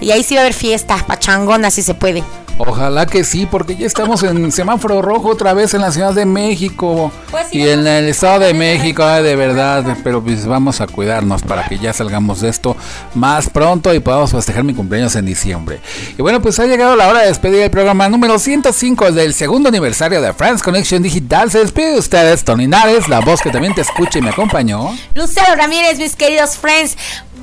[0.00, 2.24] Y ahí sí va a haber fiesta, pachangona, si se puede.
[2.58, 6.26] Ojalá que sí, porque ya estamos en semáforo rojo otra vez en la Ciudad de
[6.26, 10.80] México Pues sí, y en el Estado de México, ay, de verdad, pero pues vamos
[10.80, 12.76] a cuidarnos para que ya salgamos de esto
[13.14, 15.80] más pronto y podamos festejar mi cumpleaños en diciembre.
[16.16, 19.68] Y bueno, pues ha llegado la hora de despedir el programa número 105 del segundo
[19.68, 21.50] aniversario de France Connection Digital.
[21.50, 24.90] Se despide de ustedes, Tony Nares, la voz que también te escucha y me acompañó.
[25.14, 26.96] Lucero Ramírez, mis queridos friends.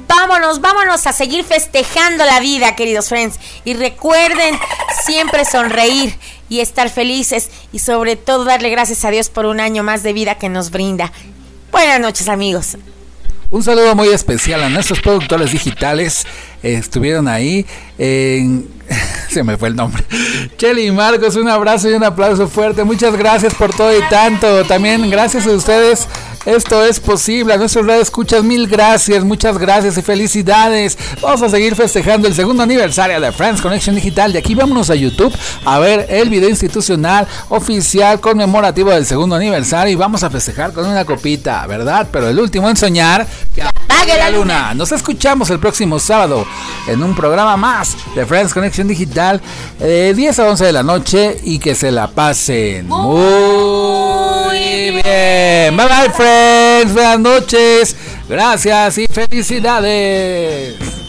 [0.09, 3.39] Vámonos, vámonos a seguir festejando la vida, queridos friends.
[3.63, 4.59] Y recuerden
[5.05, 6.17] siempre sonreír
[6.49, 10.13] y estar felices y sobre todo darle gracias a Dios por un año más de
[10.13, 11.11] vida que nos brinda.
[11.71, 12.75] Buenas noches, amigos.
[13.51, 16.25] Un saludo muy especial a nuestros productores digitales.
[16.61, 17.65] estuvieron ahí.
[17.97, 18.67] en-
[19.29, 20.03] se me fue el nombre.
[20.57, 22.83] Chelly y Marcos, un abrazo y un aplauso fuerte.
[22.83, 24.63] Muchas gracias por todo y tanto.
[24.65, 26.07] También gracias a ustedes.
[26.45, 27.53] Esto es posible.
[27.53, 29.23] A nuestros redes escuchas, mil gracias.
[29.23, 30.97] Muchas gracias y felicidades.
[31.21, 34.33] Vamos a seguir festejando el segundo aniversario de Friends Connection Digital.
[34.33, 35.33] De aquí vámonos a YouTube
[35.65, 39.93] a ver el video institucional oficial conmemorativo del segundo aniversario.
[39.93, 42.07] Y vamos a festejar con una copita, ¿verdad?
[42.11, 43.27] Pero el último en soñar.
[43.53, 44.73] Que apague la luna.
[44.73, 46.45] Nos escuchamos el próximo sábado
[46.87, 49.41] en un programa más de Friends Connection Digital
[49.79, 55.77] de 10 a 11 de la noche y que se la pasen muy bien.
[55.77, 57.95] Bye bye friends, buenas noches,
[58.27, 61.08] gracias y felicidades.